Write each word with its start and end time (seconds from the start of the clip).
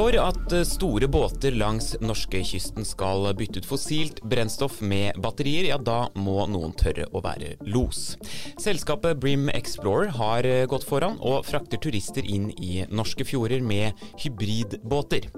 For 0.00 0.16
at 0.16 0.52
eh, 0.56 0.62
store 0.64 1.04
båter 1.12 1.52
langs 1.60 1.90
norskekysten 2.00 2.86
skal 2.88 3.26
bytte 3.36 3.60
ut 3.60 3.66
fossilt 3.68 4.22
brennstoff 4.24 4.78
med 4.80 5.18
batterier, 5.20 5.66
ja 5.68 5.76
da 5.76 6.06
må 6.16 6.46
noen 6.48 6.72
tørre 6.72 7.04
å 7.12 7.20
være 7.20 7.50
los. 7.68 8.14
Selskapet 8.56 9.20
Brim 9.20 9.50
Explorer 9.52 10.14
har 10.16 10.48
eh, 10.48 10.64
gått 10.72 10.88
foran 10.88 11.20
og 11.20 11.44
frakter 11.44 11.82
turister 11.84 12.24
inn 12.24 12.48
i 12.56 12.86
norske 12.88 13.28
fjorder 13.28 13.60
med 13.60 14.00
hybridbåter. 14.24 15.28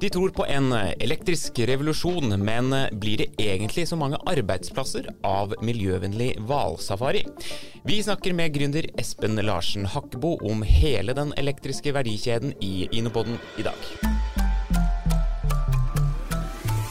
De 0.00 0.12
tror 0.16 0.32
på 0.32 0.48
en 0.48 0.72
elektrisk 0.96 1.60
revolusjon, 1.68 2.38
men 2.40 2.72
blir 2.96 3.20
det 3.20 3.30
egentlig 3.36 3.84
så 3.92 4.00
mange 4.00 4.22
arbeidsplasser 4.32 5.12
av 5.28 5.52
miljøvennlig 5.60 6.38
hvalsafari? 6.48 7.26
Vi 7.86 8.00
snakker 8.02 8.32
med 8.32 8.56
gründer 8.56 8.88
Espen 8.98 9.36
Larsen 9.44 9.86
Hakkebo 9.92 10.38
om 10.48 10.64
hele 10.66 11.14
den 11.14 11.36
elektriske 11.36 11.92
verdikjeden 11.94 12.56
i 12.64 12.88
Innopoden 12.96 13.36
i 13.60 13.68
dag. 13.68 14.15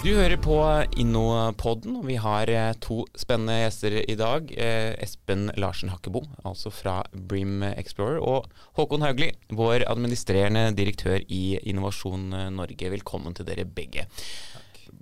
Du 0.05 0.11
hører 0.13 0.37
på 0.37 0.55
Innopodden, 1.01 1.95
og 1.97 2.03
vi 2.05 2.19
har 2.21 2.45
eh, 2.53 2.75
to 2.77 2.99
spennende 3.17 3.55
gjester 3.63 3.95
i 4.03 4.13
dag. 4.19 4.51
Eh, 4.53 4.91
Espen 5.01 5.47
Larsen 5.57 5.89
Hakkebo, 5.89 6.19
altså 6.45 6.69
fra 6.69 6.99
Brim 7.09 7.63
Explorer, 7.71 8.19
og 8.21 8.45
Håkon 8.77 9.01
Haugli, 9.01 9.31
vår 9.49 9.87
administrerende 9.89 10.67
direktør 10.77 11.23
i 11.25 11.57
Innovasjon 11.57 12.27
Norge. 12.53 12.91
Velkommen 12.93 13.33
til 13.33 13.47
dere 13.49 13.65
begge. 13.65 14.05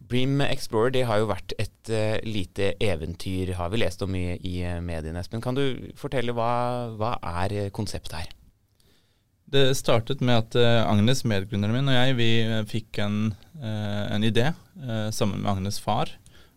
Brim 0.08 0.40
Explorer 0.46 0.96
det 0.96 1.04
har 1.10 1.20
jo 1.20 1.28
vært 1.34 1.52
et 1.60 1.92
uh, 1.92 2.16
lite 2.24 2.72
eventyr, 2.80 3.58
har 3.60 3.76
vi 3.76 3.82
lest 3.84 4.08
om 4.08 4.16
mye 4.16 4.38
i 4.40 4.56
mediene. 4.80 5.20
Espen, 5.20 5.44
kan 5.44 5.60
du 5.60 5.92
fortelle 6.00 6.32
hva, 6.32 6.54
hva 6.96 7.18
er 7.44 7.74
konseptet 7.76 8.22
her? 8.22 8.32
Det 9.54 9.76
startet 9.78 10.22
med 10.26 10.40
at 10.40 10.56
uh, 10.58 10.82
Agnes, 10.90 11.20
medgrunneren 11.30 11.76
min, 11.76 11.90
og 11.92 11.94
jeg 11.94 12.14
vi 12.18 12.30
uh, 12.50 12.64
fikk 12.66 12.98
en, 13.04 13.18
uh, 13.62 14.06
en 14.10 14.26
idé 14.26 14.50
sammen 15.14 15.44
med 15.44 15.50
Agnes 15.52 15.78
far 15.80 16.10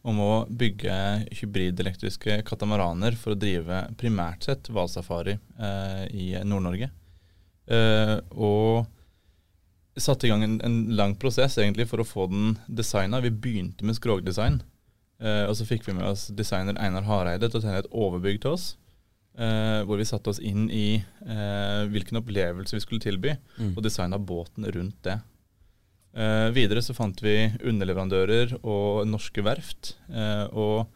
om 0.06 0.16
å 0.24 0.30
bygge 0.48 0.94
hybridelektriske 1.36 2.38
katamaraner 2.48 3.18
for 3.20 3.34
å 3.34 3.38
drive 3.38 3.82
primært 4.00 4.46
sett 4.46 4.70
hvalsafari 4.72 5.34
i 6.16 6.30
Nord-Norge. 6.46 6.88
og 8.32 8.86
satte 10.00 10.26
i 10.26 10.30
gang 10.30 10.46
en, 10.46 10.56
en, 10.64 10.78
lang 10.96 11.12
prosess 11.20 11.58
egentlig 11.58 11.88
for 11.90 12.00
å 12.00 12.08
få 12.08 12.28
den 12.32 12.56
designa. 12.66 13.20
Vi 13.20 13.34
begynte 13.34 13.84
med 13.84 13.98
skrogdesign. 13.98 14.62
og 15.20 15.54
så 15.58 15.68
fikk 15.68 15.84
vi 15.90 15.98
med 15.98 16.08
oss 16.08 16.28
designer 16.28 16.80
Einar 16.80 17.04
Hareide 17.04 17.50
til 17.50 17.60
å 17.60 17.66
tegne 17.66 17.84
et 17.84 17.92
overbygg 17.92 18.40
til 18.46 18.56
oss. 18.56 18.70
Uh, 19.36 19.82
hvor 19.84 19.98
vi 20.00 20.06
satte 20.08 20.32
oss 20.32 20.38
inn 20.40 20.70
i 20.72 20.96
uh, 21.28 21.84
hvilken 21.92 22.22
opplevelse 22.22 22.72
vi 22.72 22.80
skulle 22.80 23.04
tilby, 23.04 23.34
mm. 23.58 23.74
og 23.74 23.82
designa 23.84 24.16
båten 24.16 24.64
rundt 24.72 24.96
det. 25.04 25.18
Uh, 26.16 26.48
videre 26.56 26.80
så 26.80 26.96
fant 26.96 27.20
vi 27.20 27.50
underleverandører 27.60 28.54
og 28.62 29.04
norske 29.10 29.44
verft, 29.44 29.98
og 30.56 30.88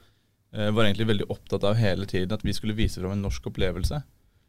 var 0.50 0.82
egentlig 0.82 1.06
veldig 1.06 1.26
opptatt 1.30 1.62
av 1.62 1.76
hele 1.78 2.08
tiden 2.10 2.32
at 2.34 2.42
vi 2.42 2.50
skulle 2.56 2.74
vise 2.74 2.98
fram 2.98 3.12
en 3.14 3.20
norsk 3.22 3.44
opplevelse. 3.52 4.00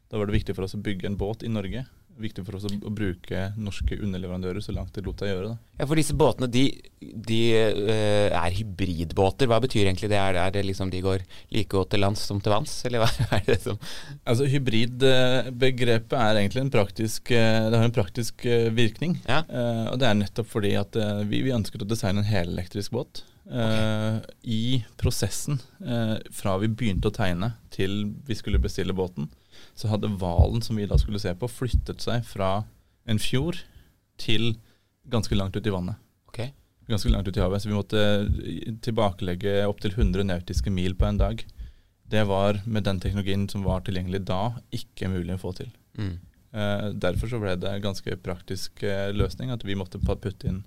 Da 0.10 0.18
var 0.18 0.26
det 0.26 0.34
viktig 0.34 0.56
for 0.58 0.66
oss 0.66 0.74
å 0.74 0.82
bygge 0.82 1.06
en 1.12 1.18
båt 1.20 1.44
i 1.46 1.52
Norge 1.52 1.84
viktig 2.20 2.44
for 2.46 2.58
oss 2.58 2.66
å, 2.68 2.72
å, 2.74 2.92
bruke 2.94 3.48
norske 3.60 3.98
underleverandører 3.98 4.64
så 4.64 4.74
langt 4.76 4.94
det 4.96 5.04
lot 5.06 5.22
seg 5.22 5.32
gjøre. 5.32 5.54
Da. 5.54 5.82
Ja, 5.82 5.88
For 5.90 6.00
disse 6.00 6.16
båtene 6.18 6.50
de, 6.52 6.64
de 7.00 7.40
uh, 7.78 8.28
er 8.38 8.58
hybridbåter. 8.58 9.50
Hva 9.52 9.62
betyr 9.64 9.88
egentlig 9.88 10.12
det? 10.12 10.20
Er 10.20 10.36
det, 10.36 10.44
er 10.44 10.56
det 10.56 10.66
liksom 10.70 10.92
de 10.94 11.02
går 11.04 11.26
like 11.54 11.72
godt 11.72 11.94
til 11.96 12.04
lands 12.04 12.24
som 12.28 12.42
til 12.44 12.56
vanns, 12.56 12.76
eller 12.88 13.04
hva 13.04 13.10
er 13.38 13.44
det 13.48 13.60
som 13.64 13.80
Altså 14.28 14.48
Hybridbegrepet 14.52 16.16
er 16.18 16.42
egentlig 16.42 16.66
en 16.66 16.74
praktisk 16.74 17.34
uh, 17.34 17.68
Det 17.72 17.80
har 17.80 17.88
en 17.88 17.98
praktisk 17.98 18.46
uh, 18.48 18.70
virkning. 18.76 19.18
Ja. 19.28 19.44
og 19.92 20.00
det 20.02 20.08
er 20.08 20.16
nettopp 20.18 20.48
fordi 20.50 20.72
at 20.80 20.96
vi, 21.30 21.42
vi 21.46 21.54
ønsket 21.54 21.84
å 21.84 21.88
designe 21.88 22.22
en 22.22 22.28
helelektrisk 22.28 22.94
båt. 22.96 23.24
Okay. 23.52 24.20
I 24.48 24.64
prosessen 25.02 25.58
fra 26.36 26.54
vi 26.62 26.70
begynte 26.70 27.10
å 27.10 27.16
tegne 27.16 27.52
til 27.74 28.14
vi 28.28 28.38
skulle 28.38 28.62
bestille 28.62 28.96
båten, 28.96 29.30
så 29.78 29.92
hadde 29.92 30.12
hvalen 30.22 30.64
som 30.66 30.80
vi 30.80 30.88
da 30.90 30.98
skulle 31.00 31.22
se 31.22 31.34
på, 31.38 31.50
flyttet 31.50 32.04
seg 32.04 32.26
fra 32.28 32.64
en 33.10 33.22
fjord 33.22 33.64
til 34.22 34.56
ganske 35.12 35.36
langt 35.38 35.56
ut 35.58 35.68
i 35.68 35.74
vannet. 35.74 36.00
Okay. 36.30 36.52
Ganske 36.90 37.10
langt 37.12 37.28
ut 37.28 37.38
i 37.38 37.44
havet. 37.44 37.64
Så 37.64 37.72
vi 37.72 37.78
måtte 37.78 38.04
tilbakelegge 38.86 39.62
opptil 39.70 39.96
100 39.96 40.28
nautiske 40.30 40.74
mil 40.74 40.96
på 40.98 41.10
en 41.10 41.22
dag. 41.22 41.46
Det 42.12 42.26
var 42.28 42.60
med 42.66 42.84
den 42.84 43.00
teknologien 43.00 43.48
som 43.50 43.64
var 43.64 43.86
tilgjengelig 43.88 44.26
da, 44.28 44.58
ikke 44.76 45.10
mulig 45.12 45.38
å 45.38 45.44
få 45.46 45.56
til. 45.62 45.72
Mm. 45.98 46.18
Eh, 46.52 46.88
derfor 47.00 47.32
så 47.32 47.40
ble 47.40 47.56
det 47.60 47.70
en 47.72 47.86
ganske 47.86 48.18
praktisk 48.24 48.84
eh, 48.84 49.10
løsning 49.16 49.54
at 49.54 49.64
vi 49.64 49.78
måtte 49.80 50.02
putte 50.04 50.50
inn 50.50 50.64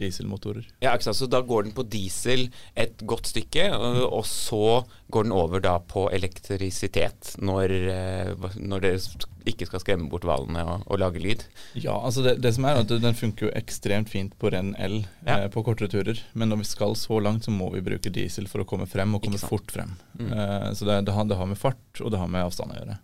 dieselmotorer. 0.00 0.66
Ja, 0.82 0.94
ikke 0.94 1.08
sant? 1.08 1.20
Så 1.20 1.28
da 1.30 1.42
går 1.44 1.68
den 1.68 1.76
på 1.76 1.86
diesel 1.90 2.48
et 2.78 3.02
godt 3.08 3.30
stykke, 3.30 3.70
og 4.06 4.24
så 4.28 4.82
går 5.12 5.28
den 5.28 5.36
over 5.36 5.62
da 5.62 5.78
på 5.80 6.08
elektrisitet 6.14 7.36
når, 7.38 7.74
eh, 7.92 8.46
når 8.58 8.84
dere 8.84 9.32
ikke 9.46 9.68
skal 9.68 9.82
skremme 9.82 10.08
bort 10.10 10.26
hvalene 10.26 10.62
og, 10.66 10.84
og, 10.86 10.98
lage 11.00 11.22
lyd? 11.22 11.44
Ja, 11.78 11.94
altså 11.94 12.24
det, 12.24 12.36
det, 12.42 12.52
som 12.56 12.66
er 12.66 12.80
at 12.82 12.90
den 12.90 13.18
funker 13.18 13.48
jo 13.48 13.54
ekstremt 13.58 14.10
fint 14.10 14.34
på 14.40 14.50
ren 14.52 14.74
el 14.82 14.98
ja. 15.26 15.44
eh, 15.44 15.48
på 15.52 15.62
kortere 15.66 15.90
turer. 15.92 16.20
Men 16.34 16.50
når 16.52 16.64
vi 16.64 16.70
skal 16.72 16.96
så 16.98 17.20
langt, 17.22 17.46
så 17.46 17.54
må 17.54 17.70
vi 17.74 17.84
bruke 17.86 18.12
diesel 18.12 18.50
for 18.50 18.64
å 18.64 18.68
komme 18.68 18.88
frem, 18.90 19.14
og 19.14 19.24
komme 19.24 19.40
fort 19.40 19.70
frem. 19.72 19.94
Mm. 20.18 20.30
Eh, 20.32 20.70
så 20.74 20.88
det, 20.88 21.02
det, 21.06 21.14
har, 21.14 21.28
det, 21.30 21.38
har, 21.38 21.50
med 21.50 21.60
fart, 21.60 21.84
og 22.02 22.12
det 22.12 22.22
har 22.22 22.32
med 22.32 22.48
avstand 22.48 22.74
å 22.74 22.80
gjøre. 22.80 22.98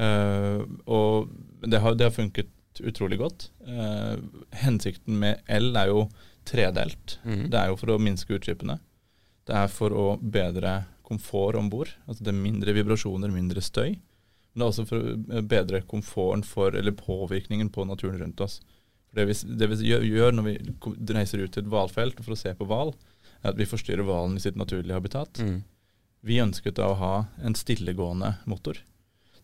Eh, 0.00 0.64
og 0.90 1.68
det 1.70 1.82
har, 1.84 1.98
det 1.98 2.08
har 2.08 2.16
funket 2.16 2.50
utrolig 2.78 3.18
godt. 3.18 3.48
Eh, 3.66 4.16
hensikten 4.62 5.18
med 5.18 5.42
el 5.50 5.74
er 5.76 5.90
jo 5.90 6.04
tredelt. 6.48 7.18
Mm. 7.24 7.48
Det 7.50 7.58
er 7.58 7.72
jo 7.72 7.78
for 7.80 7.94
å 7.94 8.00
minske 8.02 8.36
utslippene. 8.36 8.78
Det 9.48 9.56
er 9.56 9.70
for 9.72 9.94
å 9.96 10.06
bedre 10.20 10.84
komfort 11.06 11.58
om 11.58 11.70
bord. 11.72 11.90
Altså 12.06 12.24
det 12.24 12.32
er 12.32 12.44
mindre 12.44 12.74
vibrasjoner, 12.76 13.32
mindre 13.34 13.62
støy. 13.64 13.96
Men 14.50 14.62
det 14.62 14.66
er 14.66 14.72
også 14.72 14.86
for 14.88 15.00
å 15.02 15.42
bedre 15.46 15.82
komforten 15.90 16.44
for, 16.46 16.74
eller 16.76 16.94
påvirkningen 16.96 17.70
på 17.74 17.86
naturen 17.86 18.20
rundt 18.22 18.42
oss. 18.44 18.60
Det 19.14 19.26
vi, 19.26 19.34
det 19.58 19.66
vi 19.72 19.90
gjør 19.90 20.36
når 20.36 20.46
vi 20.46 20.54
reiser 21.10 21.42
ut 21.42 21.52
til 21.54 21.64
et 21.64 21.70
hvalfelt 21.70 22.22
for 22.22 22.36
å 22.36 22.38
se 22.38 22.52
på 22.54 22.66
hval, 22.70 22.92
er 23.42 23.52
at 23.52 23.58
vi 23.58 23.66
forstyrrer 23.66 24.06
hvalen 24.06 24.36
i 24.38 24.42
sitt 24.42 24.58
naturlige 24.58 24.94
habitat. 24.94 25.42
Mm. 25.42 25.62
Vi 26.26 26.38
ønsket 26.42 26.78
da 26.78 26.90
å 26.92 26.98
ha 27.00 27.14
en 27.42 27.56
stillegående 27.58 28.36
motor. 28.50 28.78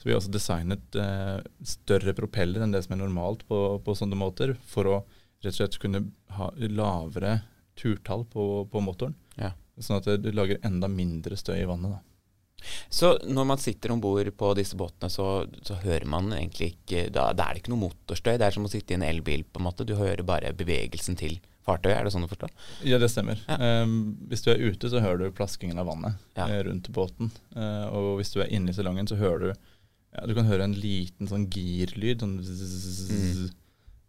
Så 0.06 0.08
vi 0.08 0.14
har 0.14 0.20
også 0.20 0.30
designet 0.30 0.96
eh, 1.02 1.38
større 1.66 2.12
propeller 2.14 2.62
enn 2.62 2.70
det 2.70 2.84
som 2.84 2.92
er 2.94 3.00
normalt 3.00 3.40
på, 3.48 3.56
på, 3.82 3.94
sånne 3.98 4.14
måter, 4.14 4.52
for 4.62 4.86
å 4.86 4.98
rett 5.42 5.50
og 5.50 5.56
slett 5.56 5.78
kunne 5.82 6.04
ha 6.36 6.46
lavere 6.62 7.40
turtall 7.74 8.22
på, 8.30 8.44
på 8.70 8.82
motoren. 8.86 9.16
Ja. 9.34 9.50
Sånn 9.82 9.98
at 9.98 10.06
du 10.22 10.28
lager 10.30 10.62
enda 10.62 10.86
mindre 10.86 11.34
støy 11.34 11.56
i 11.58 11.66
vannet. 11.66 11.96
da. 11.96 12.70
Så 12.86 13.16
når 13.26 13.50
man 13.50 13.58
sitter 13.58 13.96
om 13.96 14.04
bord 14.04 14.30
på 14.38 14.52
disse 14.54 14.78
båtene, 14.78 15.10
så, 15.10 15.26
så, 15.66 15.80
hører 15.82 16.06
man 16.06 16.30
egentlig 16.38 16.76
ikke 16.76 17.08
da, 17.10 17.32
da, 17.34 17.48
er 17.48 17.58
det 17.58 17.64
ikke 17.64 17.74
noe 17.74 17.88
motorstøy. 17.88 18.36
Det 18.38 18.46
er 18.46 18.54
som 18.54 18.70
å 18.70 18.70
sitte 18.70 18.94
i 18.94 19.00
en 19.00 19.08
elbil. 19.10 19.42
på 19.42 19.58
en 19.58 19.66
måte. 19.66 19.90
Du 19.90 19.96
hører 19.98 20.22
bare 20.22 20.54
bevegelsen 20.54 21.18
til 21.18 21.40
fartøyet. 21.66 21.98
Er 21.98 22.06
det 22.06 22.14
sånn 22.14 22.30
å 22.30 22.30
forstå? 22.30 22.54
Ja, 22.86 23.02
det 23.02 23.10
stemmer. 23.10 23.42
Ja. 23.50 23.82
Um, 23.82 24.16
hvis 24.30 24.46
du 24.46 24.52
er 24.54 24.62
ute, 24.62 24.86
så 24.86 25.02
hører 25.02 25.26
du 25.26 25.34
plaskingen 25.34 25.82
av 25.82 25.90
vannet 25.90 26.28
ja. 26.38 26.46
Eh, 26.46 26.62
rundt 26.70 26.94
båten. 26.94 27.34
Uh, 27.58 27.90
og 27.90 28.12
hvis 28.20 28.30
du 28.34 28.44
er 28.44 28.54
inne 28.54 28.70
i 28.70 28.76
salongen, 28.76 29.10
så 29.10 29.18
hører 29.18 29.50
du 29.50 29.72
ja, 30.16 30.26
Du 30.26 30.34
kan 30.36 30.48
høre 30.48 30.66
en 30.66 30.76
liten 30.76 31.28
sånn 31.30 31.46
girlyd. 31.52 32.24
Sånn 32.24 32.38
mm. 32.40 33.42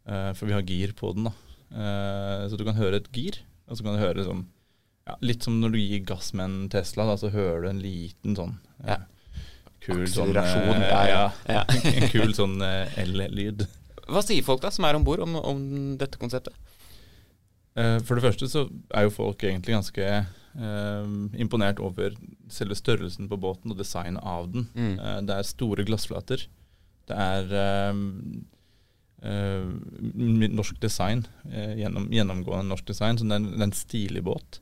uh, 0.08 0.32
for 0.38 0.48
vi 0.48 0.56
har 0.56 0.66
gir 0.68 0.96
på 0.98 1.12
den. 1.18 1.28
da. 1.30 1.36
Uh, 1.68 2.48
så 2.48 2.60
du 2.60 2.64
kan 2.68 2.78
høre 2.80 3.02
et 3.02 3.10
gir, 3.12 3.42
og 3.68 3.76
så 3.76 3.84
kan 3.84 3.98
du 3.98 4.00
høre 4.00 4.24
sånn 4.24 4.46
ja, 5.08 5.18
Litt 5.24 5.44
som 5.44 5.58
når 5.60 5.74
du 5.74 5.80
gir 5.82 6.06
gass 6.08 6.34
med 6.36 6.46
en 6.48 6.70
Tesla, 6.72 7.06
da, 7.10 7.18
så 7.20 7.32
hører 7.32 7.66
du 7.66 7.68
en 7.70 7.82
liten 7.84 8.36
sånn 8.36 8.54
ja. 8.88 9.02
kul 9.84 10.06
sånn 10.12 10.32
ja, 10.36 11.28
ja, 11.48 11.62
En 11.92 12.08
kul 12.12 12.32
sånn 12.36 12.56
L-lyd. 12.64 13.66
Hva 14.08 14.24
sier 14.24 14.44
folk 14.48 14.64
da 14.64 14.72
som 14.72 14.88
er 14.88 14.96
om 15.00 15.04
bord 15.08 15.24
om, 15.24 15.36
om, 15.40 15.62
dette 16.00 16.20
konseptet? 16.20 16.56
For 17.78 18.18
det 18.18 18.24
første 18.26 18.48
så 18.50 18.64
er 18.96 19.06
jo 19.06 19.14
folk 19.14 19.44
egentlig 19.46 19.76
ganske 19.76 20.06
eh, 20.58 21.08
imponert 21.40 21.80
over 21.84 22.16
selve 22.52 22.78
størrelsen 22.78 23.30
på 23.30 23.40
båten 23.40 23.74
og 23.74 23.80
designet 23.80 24.24
av 24.26 24.50
den. 24.54 24.68
Mm. 24.74 24.96
Eh, 25.00 25.20
det 25.28 25.36
er 25.36 25.50
store 25.52 25.86
glassflater. 25.88 26.48
Det 27.08 27.18
er 27.18 27.54
eh, 27.58 28.00
norsk 30.58 30.80
design, 30.82 31.26
gjennom, 31.48 32.10
gjennomgående 32.14 32.70
norsk 32.70 32.86
design, 32.90 33.18
så 33.18 33.26
det 33.26 33.34
er 33.34 33.42
en, 33.42 33.52
det 33.54 33.64
er 33.64 33.70
en 33.70 33.78
stilig 33.80 34.24
båt. 34.28 34.60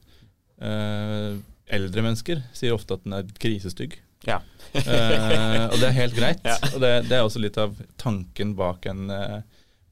eldre 1.65 2.01
mennesker 2.05 2.43
sier 2.55 2.75
ofte 2.75 2.95
at 2.95 3.03
den 3.03 3.13
er 3.17 3.33
krisestygg. 3.41 3.97
Ja. 4.25 4.37
og 4.75 5.75
det 5.81 5.89
er 5.89 5.99
helt 5.99 6.15
greit. 6.15 6.39
Ja. 6.51 6.55
Og 6.71 6.79
det, 6.81 6.93
det, 7.09 7.17
er 7.17 7.25
også 7.25 7.41
litt 7.43 7.57
av 7.59 7.75
tanken 7.99 8.55
bak 8.55 8.85
en 8.87 9.09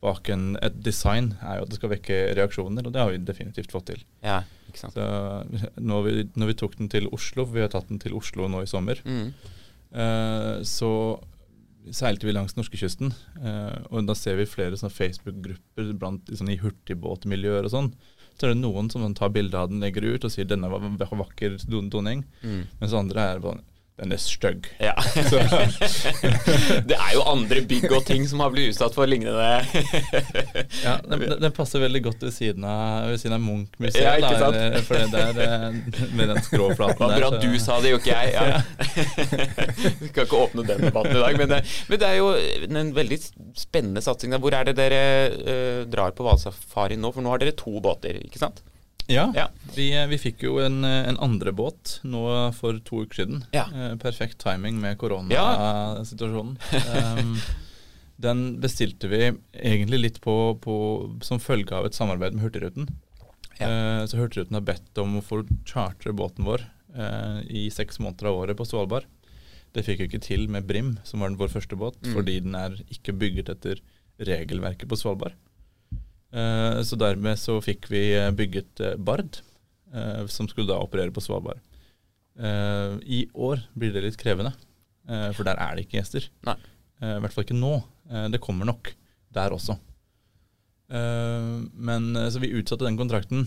bak 0.04 0.30
en, 0.34 0.54
et 0.64 0.76
design 0.84 1.34
er 1.42 1.60
jo 1.60 1.66
at 1.66 1.72
det 1.72 1.80
skal 1.80 1.94
vekke 1.94 2.20
reaksjoner, 2.38 2.86
og 2.86 2.94
det 2.94 3.02
har 3.02 3.12
vi 3.14 3.22
definitivt 3.24 3.74
fått 3.74 3.90
til. 3.94 4.06
Ja, 4.26 4.42
ikke 4.70 4.84
sant. 4.84 4.98
Så 4.98 5.74
når 5.92 6.08
vi, 6.08 6.16
når 6.40 6.52
vi, 6.52 6.58
tok 6.60 6.80
den 6.80 6.92
til 6.92 7.10
Oslo, 7.16 7.46
for 7.46 7.58
vi 7.58 7.66
har 7.66 7.72
tatt 7.74 7.92
den 7.92 8.02
til 8.04 8.18
Oslo 8.18 8.50
nå 8.52 8.64
i 8.66 8.70
sommer, 8.70 9.00
mm. 9.08 9.28
eh, 10.04 10.56
så 10.68 10.92
seilte 11.92 12.28
vi 12.28 12.36
langs 12.36 12.56
norskekysten, 12.60 13.14
Eh, 13.44 13.80
og 13.92 14.06
da 14.08 14.16
ser 14.16 14.38
vi 14.40 14.48
flere 14.48 14.78
Facebook-grupper 14.78 15.90
sånn, 16.40 16.52
i 16.54 16.60
hurtigbåtmiljøer 16.62 17.68
og 17.68 17.74
sånn. 17.74 17.90
Så 18.38 18.48
er 18.48 18.54
det 18.54 18.62
noen 18.62 18.88
som 18.90 19.04
tar 19.18 19.34
bilde 19.36 19.60
av 19.60 19.68
den, 19.70 19.84
legger 19.84 20.06
ut 20.08 20.24
og 20.24 20.32
sier 20.32 20.48
'denne 20.48 20.70
var 20.72 20.80
vakker 20.80 21.58
doning', 21.68 22.24
mm. 22.42 22.62
mens 22.80 22.96
andre 22.96 23.28
er 23.34 23.44
bare 23.44 23.62
den 24.02 24.10
er 24.10 24.18
stygg. 24.18 24.66
Ja. 24.82 24.96
det 26.90 26.96
er 26.98 27.12
jo 27.14 27.22
andre 27.30 27.62
bygg 27.70 27.92
og 27.94 28.08
ting 28.08 28.24
som 28.26 28.42
har 28.42 28.50
blitt 28.50 28.72
utsatt 28.72 28.96
for 28.96 29.06
lignende 29.06 29.60
Ja, 30.82 30.96
den, 31.06 31.22
den, 31.30 31.52
passer 31.54 31.84
veldig 31.84 32.02
godt 32.08 32.26
ved 32.26 32.34
siden 32.34 32.66
av, 32.66 33.12
ved 33.12 33.22
siden 33.22 33.38
av 33.38 33.44
Munch-museet. 33.44 34.02
Ja, 34.02 34.16
ikke 34.18 34.40
sant? 34.42 34.58
Der, 34.58 34.80
for 34.88 34.98
det 34.98 35.12
der, 35.14 35.44
eh, 35.46 36.10
med 36.18 36.34
den 36.34 36.42
skråflaten 36.42 37.06
der. 37.06 37.22
Bra 37.22 37.32
så. 37.36 37.44
du 37.46 37.62
sa 37.62 37.78
det, 37.86 37.94
jo 37.94 38.02
ikke 38.02 38.18
jeg. 38.18 38.34
Ja. 38.34 38.64
Vi 40.02 40.10
skal 40.10 40.26
ikke 40.26 40.42
åpne 40.42 40.66
den 40.72 40.88
debatten 40.88 41.14
i 41.14 41.24
dag. 41.28 41.40
Men 41.44 41.54
det, 41.54 41.64
men 41.94 42.02
det, 42.02 42.10
er 42.10 42.18
jo 42.18 42.34
en 42.82 42.94
veldig 42.98 43.22
spennende 43.62 44.02
satsing. 44.02 44.34
Hvor 44.42 44.58
er 44.58 44.72
det 44.72 44.78
dere 44.82 45.04
uh, 45.38 45.82
drar 45.86 46.18
på 46.18 46.26
hvalsafari 46.26 46.98
nå? 46.98 47.14
For 47.14 47.22
nå 47.22 47.36
har 47.36 47.46
dere 47.46 47.54
to 47.62 47.78
båter, 47.78 48.18
ikke 48.26 48.42
sant? 48.42 48.66
Ja, 49.12 49.26
ja. 49.36 49.50
Vi, 49.76 49.90
eh, 49.92 50.08
vi, 50.08 50.20
fikk 50.22 50.46
jo 50.46 50.60
en, 50.64 50.84
eh, 50.88 51.08
en, 51.10 51.20
andre 51.24 51.52
båt 51.56 51.98
nå 52.08 52.24
for 52.56 52.80
to 52.88 53.04
uker 53.04 53.24
siden. 53.24 53.44
Ja. 53.56 53.66
Eh, 53.68 53.96
perfekt 54.02 54.40
timing 54.44 54.80
med 54.82 54.98
koronasituasjonen. 55.02 56.56
Ja. 56.72 57.16
um, 57.20 57.36
den 58.24 58.44
bestilte 58.62 59.10
vi 59.12 59.24
egentlig 59.52 60.00
litt 60.00 60.22
på, 60.24 60.36
på, 60.62 60.76
som 61.26 61.42
følge 61.42 61.76
av 61.76 61.90
et 61.90 61.98
samarbeid 61.98 62.38
med 62.38 62.46
Hurtigruten. 62.46 62.88
Uh, 63.60 64.04
så 64.10 64.18
Hurtigruten 64.18 64.58
har 64.58 64.66
bedt 64.66 65.02
om 65.02 65.20
å 65.20 65.26
få 65.26 65.44
chartre 65.70 66.14
båten 66.16 66.48
vår 66.48 66.64
eh, 66.96 67.40
i 67.48 67.68
seks 67.74 68.00
måneder 68.00 68.32
av 68.32 68.40
året 68.44 68.58
på 68.58 68.66
Svalbard. 68.68 69.08
Det 69.74 69.86
fikk 69.86 70.02
vi 70.02 70.10
ikke 70.12 70.24
til 70.26 70.48
med 70.52 70.68
Brim, 70.70 70.96
som 71.08 71.24
var 71.24 71.34
vår 71.38 71.52
første 71.54 71.78
båt, 71.80 71.98
mm. 72.04 72.14
fordi 72.14 72.40
den 72.46 72.58
er 72.58 72.78
ikke 72.94 73.16
bygget 73.18 73.50
etter 73.56 73.82
regelverket 74.22 74.90
på 74.90 75.00
Svalbard. 75.00 75.38
Eh, 76.34 76.82
så 76.82 76.98
dermed 76.98 77.38
så 77.38 77.60
fikk 77.62 77.88
vi 77.94 78.08
eh, 78.18 78.32
bygget 78.34 78.82
eh, 78.82 78.98
Bard, 78.98 79.42
som 80.34 80.48
skulle 80.50 80.72
da 80.72 80.80
operere 80.82 81.14
på 81.14 81.22
Svalbard. 81.22 81.60
I 83.06 83.20
år 83.38 83.60
blir 83.78 83.92
det 83.94 84.02
litt 84.02 84.16
krevende, 84.18 84.50
for 85.06 85.46
der 85.46 85.60
er 85.62 85.76
det 85.76 85.84
ikke 85.84 86.00
gjester. 86.00 86.24
Nei. 86.48 86.56
I 86.98 87.20
hvert 87.22 87.36
fall 87.36 87.46
ikke 87.46 87.58
nå. 87.60 87.76
Det 88.34 88.40
kommer 88.42 88.66
nok 88.66 88.90
der 89.38 89.54
også. 89.54 89.76
Men 90.90 92.08
Så 92.34 92.42
vi 92.42 92.50
utsatte 92.58 92.88
den 92.88 92.98
kontrakten 92.98 93.46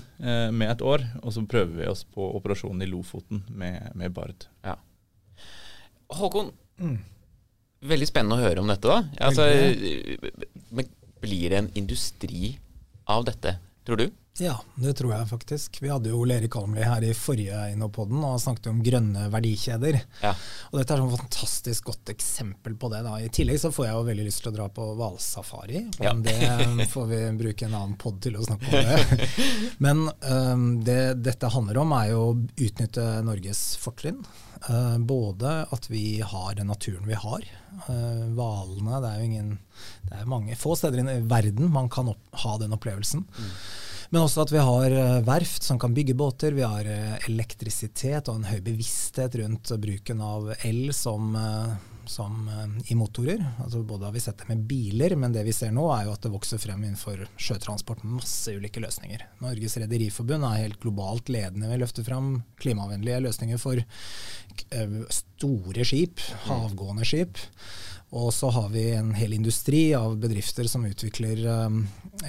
med 0.54 0.70
et 0.70 0.84
år, 0.86 1.02
og 1.18 1.34
så 1.34 1.42
prøver 1.50 1.80
vi 1.80 1.88
oss 1.90 2.04
på 2.06 2.28
operasjonen 2.38 2.86
i 2.86 2.88
Lofoten 2.92 3.42
med, 3.50 3.90
med 3.98 4.14
Bard. 4.14 4.46
Ja. 4.62 4.76
Håkon, 6.14 6.52
mm. 6.78 6.96
veldig 7.90 8.06
spennende 8.06 8.38
å 8.38 8.44
høre 8.46 8.62
om 8.62 8.70
dette. 8.70 8.86
da. 8.86 9.02
Altså, 9.18 9.50
blir 11.26 11.50
det 11.50 11.58
en 11.58 11.72
industri 11.82 12.54
av 13.06 13.24
dette, 13.24 13.58
tror 13.86 13.96
du? 14.02 14.10
Ja, 14.38 14.56
det 14.74 14.92
tror 14.98 15.14
jeg 15.14 15.28
faktisk. 15.30 15.78
Vi 15.80 15.88
hadde 15.88 16.10
jo 16.12 16.20
Leri 16.28 16.48
Kalmli 16.52 16.84
her 16.84 17.04
i 17.04 17.14
forrige 17.16 17.56
Innopoden 17.72 18.20
og 18.26 18.40
snakket 18.42 18.68
om 18.68 18.82
grønne 18.84 19.30
verdikjeder. 19.32 19.96
Ja. 20.20 20.34
Og 20.70 20.80
dette 20.80 20.92
er 20.92 21.04
et 21.04 21.14
fantastisk 21.22 21.88
godt 21.88 22.12
eksempel 22.12 22.76
på 22.76 22.90
det. 22.92 23.00
Da. 23.06 23.16
I 23.22 23.30
tillegg 23.32 23.62
så 23.62 23.72
får 23.72 23.88
jeg 23.88 23.96
jo 23.96 24.06
veldig 24.10 24.26
lyst 24.28 24.42
til 24.44 24.52
å 24.52 24.56
dra 24.58 24.66
på 24.72 24.88
hvalsafari. 24.98 25.86
Ja. 26.04 26.12
det 26.20 26.88
får 26.92 27.08
vi 27.12 27.20
bruke 27.40 27.68
en 27.68 27.78
annen 27.78 27.96
pod 28.00 28.20
til 28.24 28.36
å 28.36 28.44
snakke 28.44 28.68
om 28.68 28.90
det. 28.90 29.30
Men 29.86 30.04
um, 30.28 30.66
det 30.84 31.00
dette 31.24 31.52
handler 31.56 31.80
om, 31.80 31.96
er 31.96 32.12
jo 32.12 32.20
å 32.26 32.36
utnytte 32.36 33.06
Norges 33.24 33.64
fortrinn. 33.80 34.20
Uh, 34.68 34.98
både 34.98 35.62
at 35.72 35.88
vi 35.92 36.20
har 36.20 36.54
den 36.58 36.68
naturen 36.72 37.08
vi 37.08 37.16
har. 37.16 37.48
Uh, 37.88 38.28
det 38.36 39.08
er 39.08 39.18
jo 39.18 39.26
ingen 39.26 39.50
Det 40.08 40.16
er 40.16 40.28
mange 40.28 40.56
få 40.56 40.72
steder 40.76 41.04
i 41.12 41.18
verden 41.28 41.72
man 41.72 41.90
kan 41.92 42.08
opp, 42.12 42.22
ha 42.44 42.56
den 42.60 42.76
opplevelsen. 42.76 43.24
Mm. 43.24 43.52
Men 44.10 44.22
også 44.22 44.44
at 44.44 44.52
vi 44.54 44.62
har 44.62 44.94
eh, 44.94 45.18
verft 45.26 45.66
som 45.66 45.80
kan 45.82 45.94
bygge 45.94 46.14
båter. 46.18 46.54
Vi 46.56 46.64
har 46.64 46.86
eh, 46.86 47.16
elektrisitet 47.26 48.30
og 48.30 48.38
en 48.38 48.48
høy 48.48 48.60
bevissthet 48.64 49.38
rundt 49.40 49.72
bruken 49.82 50.22
av 50.22 50.52
el 50.66 50.92
som, 50.94 51.34
eh, 51.40 51.72
som 52.06 52.46
i 52.86 52.94
motorer. 52.98 53.42
Altså 53.64 53.82
både 53.86 54.06
har 54.06 54.14
vi 54.14 54.22
sett 54.22 54.38
det 54.42 54.50
med 54.52 54.62
biler, 54.68 55.16
men 55.18 55.34
det 55.34 55.42
vi 55.46 55.54
ser 55.56 55.74
nå 55.74 55.88
er 55.94 56.06
jo 56.06 56.14
at 56.14 56.22
det 56.22 56.34
vokser 56.34 56.62
frem 56.62 56.84
innenfor 56.84 57.24
sjøtransport 57.34 58.04
med 58.04 58.20
masse 58.20 58.54
ulike 58.54 58.82
løsninger. 58.84 59.26
Norges 59.42 59.78
Rederiforbund 59.82 60.46
er 60.46 60.62
helt 60.62 60.80
globalt 60.82 61.32
ledende 61.32 61.66
ved 61.66 61.80
å 61.80 61.84
løfte 61.86 62.06
frem 62.06 62.36
klimavennlige 62.62 63.24
løsninger 63.26 63.60
for 63.60 63.82
store 65.12 65.84
skip, 65.84 66.22
havgående 66.46 67.04
skip. 67.04 67.42
Og 68.14 68.34
så 68.34 68.48
har 68.54 68.68
vi 68.70 68.84
en 68.94 69.10
hel 69.18 69.32
industri 69.34 69.90
av 69.94 70.14
bedrifter 70.22 70.68
som 70.70 70.84
utvikler 70.86 71.40
um, 71.66 71.80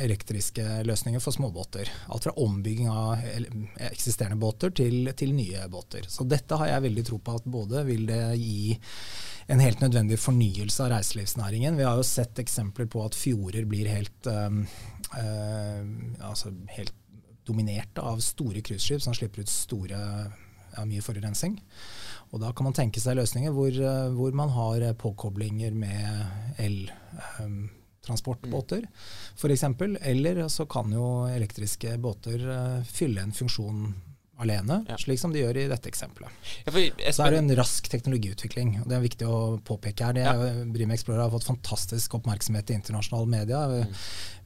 elektriske 0.02 0.64
løsninger 0.88 1.22
for 1.22 1.36
småbåter. 1.36 1.92
Alt 2.10 2.26
fra 2.26 2.34
ombygging 2.42 2.90
av 2.90 3.22
eksisterende 3.92 4.40
båter 4.42 4.74
til, 4.74 5.12
til, 5.14 5.36
nye 5.38 5.68
båter. 5.70 6.10
Så 6.10 6.26
dette 6.26 6.58
har 6.58 6.72
jeg 6.72 6.86
veldig 6.88 7.06
tro 7.06 7.22
på 7.22 7.38
at 7.38 7.46
både 7.46 7.86
vil 7.92 8.08
det 8.10 8.22
gi 8.42 8.74
en 9.54 9.62
helt 9.62 9.84
nødvendig 9.86 10.18
fornyelse 10.20 10.82
av 10.84 10.96
reiselivsnæringen. 10.96 11.78
Vi 11.78 11.86
har 11.86 12.02
jo 12.02 12.10
sett 12.10 12.42
eksempler 12.42 12.90
på 12.92 13.06
at 13.06 13.16
fjorder 13.16 13.70
blir 13.70 13.88
helt, 13.92 14.28
øh, 14.28 14.58
altså 16.26 16.52
helt 16.74 16.98
dominert 17.48 18.02
av 18.02 18.20
store 18.26 18.66
cruiseskip 18.66 19.06
som 19.06 19.16
slipper 19.16 19.46
ut 19.46 19.54
store, 19.54 20.02
ja, 20.74 20.84
mye 20.90 21.06
forurensning. 21.06 21.62
Og 22.32 22.40
da 22.44 22.52
kan 22.56 22.66
man 22.68 22.76
tenke 22.76 23.00
seg 23.04 23.18
løsninger 23.20 23.52
hvor, 23.56 23.72
eh, 23.72 24.14
hvor 24.16 24.32
man 24.36 24.50
har 24.56 24.78
eh, 24.84 24.98
påkoblinger 25.00 25.72
med 25.78 26.04
eltransportbåter 26.64 28.82
um, 28.84 28.90
f.eks. 29.38 29.64
Eller 30.02 30.48
så 30.52 30.66
kan 30.70 30.94
jo 30.94 31.28
elektriske 31.32 31.98
båter 32.04 32.40
uh, 32.50 32.84
fylle 32.84 33.22
en 33.24 33.34
funksjon 33.36 33.94
alene, 34.38 34.82
ja. 34.88 34.98
slik 35.02 35.20
som 35.20 35.34
de 35.34 35.42
gjør 35.42 35.58
i 35.58 35.68
dette 35.72 35.90
eksempelet. 35.90 36.34
Ja, 36.66 36.74
så 37.14 37.26
er 37.26 37.34
det 37.34 37.42
en 37.42 37.54
rask 37.58 37.90
teknologiutvikling. 37.90 38.82
og 38.84 38.90
Det 38.90 38.98
er 38.98 39.04
viktig 39.04 39.28
å 39.30 39.40
påpeke 39.66 40.10
her. 40.10 40.20
Ja. 40.22 40.34
Brim 40.74 40.94
Explorer 40.94 41.24
har 41.26 41.34
fått 41.34 41.48
fantastisk 41.48 42.18
oppmerksomhet 42.20 42.72
i 42.72 42.78
internasjonale 42.78 43.32
medier. 43.32 43.78
Mm. 43.88 43.96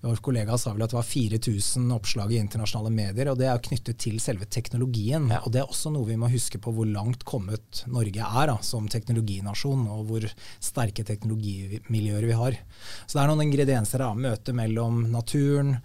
Vår 0.02 0.22
kollega 0.26 0.58
sa 0.58 0.72
vel 0.74 0.82
at 0.82 0.94
det 0.94 0.98
var 0.98 1.06
4000 1.06 1.92
oppslag 1.94 2.32
i 2.34 2.40
internasjonale 2.42 2.90
medier, 2.96 3.30
og 3.30 3.38
det 3.38 3.50
er 3.52 3.62
knyttet 3.62 4.00
til 4.02 4.18
selve 4.24 4.48
teknologien. 4.50 5.28
Ja. 5.30 5.44
Og 5.46 5.54
det 5.54 5.62
er 5.62 5.70
også 5.70 5.92
noe 5.94 6.08
vi 6.08 6.18
må 6.18 6.32
huske 6.32 6.62
på 6.62 6.74
hvor 6.74 6.90
langt 6.90 7.26
kommet 7.28 7.84
Norge 7.92 8.26
er 8.26 8.50
da, 8.50 8.58
som 8.66 8.88
teknologinasjon, 8.90 9.86
og 9.94 10.08
hvor 10.10 10.26
sterke 10.64 11.06
teknologimiljøer 11.06 12.30
vi 12.32 12.40
har. 12.40 12.58
Så 13.06 13.18
det 13.18 13.26
er 13.26 13.30
noen 13.30 13.46
ingredienser 13.46 14.08
av 14.08 14.18
møte 14.18 14.56
mellom 14.58 15.04
naturen 15.12 15.76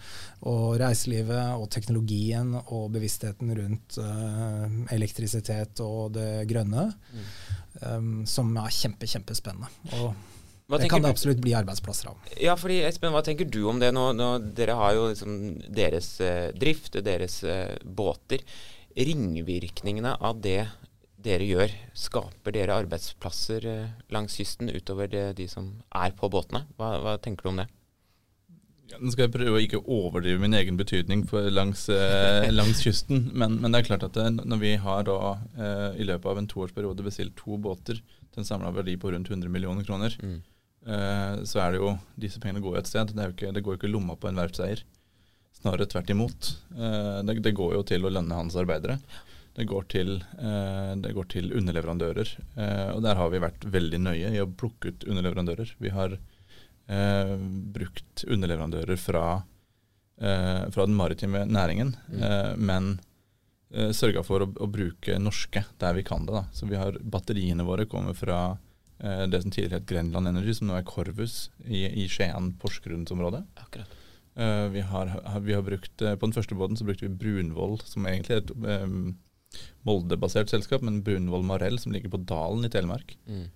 og 0.47 0.77
reiselivet 0.81 1.57
og 1.57 1.69
teknologien 1.73 2.53
og 2.61 2.91
bevisstheten 2.95 3.55
rundt 3.57 3.99
uh, 4.03 4.67
elektrisitet 4.95 5.81
og 5.85 6.15
det 6.19 6.47
grønne, 6.51 6.91
mm. 6.93 7.29
um, 7.83 8.15
som 8.29 8.53
er 8.61 8.75
kjempe, 8.75 9.09
kjempespennende. 9.11 9.71
Og 9.97 10.11
hva 10.67 10.81
det 10.83 10.89
kan 10.91 11.03
det 11.03 11.13
absolutt 11.15 11.39
bli 11.43 11.53
arbeidsplasser 11.55 12.09
av. 12.11 12.31
Ja, 12.43 12.57
fordi 12.59 12.81
Espen, 12.83 13.13
Hva 13.15 13.23
tenker 13.23 13.47
du 13.47 13.61
om 13.71 13.79
det 13.79 13.93
nå? 13.95 14.09
nå 14.19 14.31
dere 14.59 14.75
har 14.75 14.97
jo 14.97 15.05
liksom 15.13 15.37
deres 15.71 16.17
eh, 16.19 16.49
drift, 16.59 16.99
deres 17.07 17.39
eh, 17.47 17.77
båter. 17.87 18.43
Ringvirkningene 18.97 20.17
av 20.19 20.41
det 20.43 20.65
dere 21.23 21.47
gjør, 21.47 21.75
skaper 21.95 22.55
dere 22.55 22.81
arbeidsplasser 22.83 23.69
eh, 23.71 23.95
langs 24.15 24.35
kysten 24.41 24.73
utover 24.75 25.11
det, 25.13 25.27
de 25.39 25.47
som 25.51 25.71
er 25.95 26.17
på 26.19 26.31
båtene? 26.35 26.65
Hva, 26.75 26.97
hva 27.05 27.15
tenker 27.23 27.47
du 27.47 27.53
om 27.55 27.63
det? 27.63 27.69
Nå 28.87 29.11
skal 29.13 29.27
jeg 29.27 29.35
prøve 29.35 29.59
å 29.59 29.63
ikke 29.63 29.83
overdrive 29.83 30.41
min 30.41 30.55
egen 30.55 30.77
betydning 30.79 31.25
langs, 31.51 31.89
eh, 31.91 32.47
langs, 32.53 32.85
kysten, 32.87 33.31
men, 33.35 33.59
men, 33.61 33.73
det 33.75 33.81
er 33.81 33.89
klart 33.89 34.07
at 34.07 34.15
det, 34.15 34.45
når 34.47 34.61
vi 34.63 34.75
har 34.81 35.07
da 35.09 35.17
eh, 35.59 35.99
i 36.01 36.07
løpet 36.07 36.31
av 36.31 36.39
en 36.39 36.47
toårsperiode 36.47 37.05
bestilt 37.05 37.35
to 37.41 37.59
båter 37.59 37.99
til 37.99 38.43
en 38.43 38.47
samla 38.47 38.71
verdi 38.77 38.95
på 39.01 39.11
rundt 39.11 39.33
100 39.33 39.51
millioner 39.51 39.85
kroner, 39.85 40.15
mm. 40.23 40.39
Eh, 40.87 41.39
så 41.43 41.63
er 41.65 41.75
det 41.75 41.81
jo 41.81 41.97
Disse 42.15 42.39
pengene 42.43 42.63
går 42.63 42.77
jo 42.77 42.83
et 42.83 42.91
sted. 42.91 43.11
Det, 43.11 43.31
ikke, 43.33 43.53
det 43.55 43.63
går 43.65 43.75
jo 43.75 43.81
ikke 43.81 43.91
lomma 43.91 44.17
på 44.19 44.31
en 44.31 44.39
verftseier. 44.39 44.85
Snarere 45.59 45.89
tvert 45.91 46.13
imot. 46.15 46.53
Eh, 46.77 47.23
det, 47.27 47.41
det, 47.43 47.57
går 47.59 47.75
jo 47.79 47.87
til 47.89 48.07
å 48.07 48.13
lønne 48.13 48.39
hans 48.39 48.57
arbeidere. 48.61 49.01
Det 49.57 49.67
går 49.69 49.89
til, 49.91 50.19
eh, 50.39 50.93
det 51.01 51.15
går 51.17 51.31
til 51.33 51.51
underleverandører. 51.57 52.33
og 52.95 53.03
der 53.03 53.19
har 53.19 53.31
vi 53.33 53.43
vært 53.43 53.65
veldig 53.65 54.01
nøye 54.05 54.33
i 54.37 54.43
å 54.43 54.51
plukke 54.51 54.93
ut 54.93 55.07
underleverandører. 55.09 55.75
Vi 55.81 55.93
har 55.97 56.19
brukt 56.87 58.23
underleverandører 58.31 58.99
fra, 59.01 59.25
fra 60.17 60.85
den 60.87 60.95
maritime 60.95 61.41
næringen, 61.51 61.97
mm. 62.07 62.61
men 62.63 62.93
eh, 63.75 63.91
sørga 63.91 64.23
for 64.23 64.45
å, 64.45 64.49
å, 64.55 64.69
bruke 64.71 65.19
norske 65.19 65.65
der 65.83 65.97
vi 65.99 66.05
kan 66.07 66.29
det. 66.29 66.37
Da. 66.37 66.45
Så 66.55 66.71
vi 66.71 66.79
har 66.79 67.01
batteriene 67.03 67.67
våre 67.67 67.89
kommer 67.91 68.15
fra 68.15 68.39
Eh, 68.99 69.27
det 69.29 69.43
som 69.43 69.51
tidligere 69.51 69.81
het 69.81 69.89
Grenland 69.89 70.29
Energy, 70.29 70.55
som 70.57 70.71
nå 70.71 70.77
er 70.79 70.87
Corvus 70.89 71.51
i, 71.65 71.85
i 71.85 72.07
Skien-Porsgrunnsområdet. 72.09 73.45
Uh, 74.37 74.69
vi, 74.69 74.83
har, 74.85 75.13
vi 75.41 75.55
har 75.57 75.63
brukt, 75.65 75.95
uh, 76.03 76.13
På 76.13 76.27
den 76.27 76.35
første 76.37 76.55
båten 76.55 76.77
så 76.77 76.85
brukte 76.85 77.07
vi 77.07 77.15
Brunvoll, 77.23 77.79
som 77.89 78.05
egentlig 78.05 78.37
er 78.37 78.43
et 78.43 78.51
um, 78.85 79.15
Molde-basert 79.89 80.53
selskap, 80.53 80.85
men 80.85 81.01
Brunvoll 81.05 81.45
Marell, 81.49 81.79
som 81.81 81.95
ligger 81.95 82.13
på 82.13 82.21
Dalen 82.29 82.69
i 82.69 82.73
Telemark. 82.73 83.17
Mm. 83.27 83.47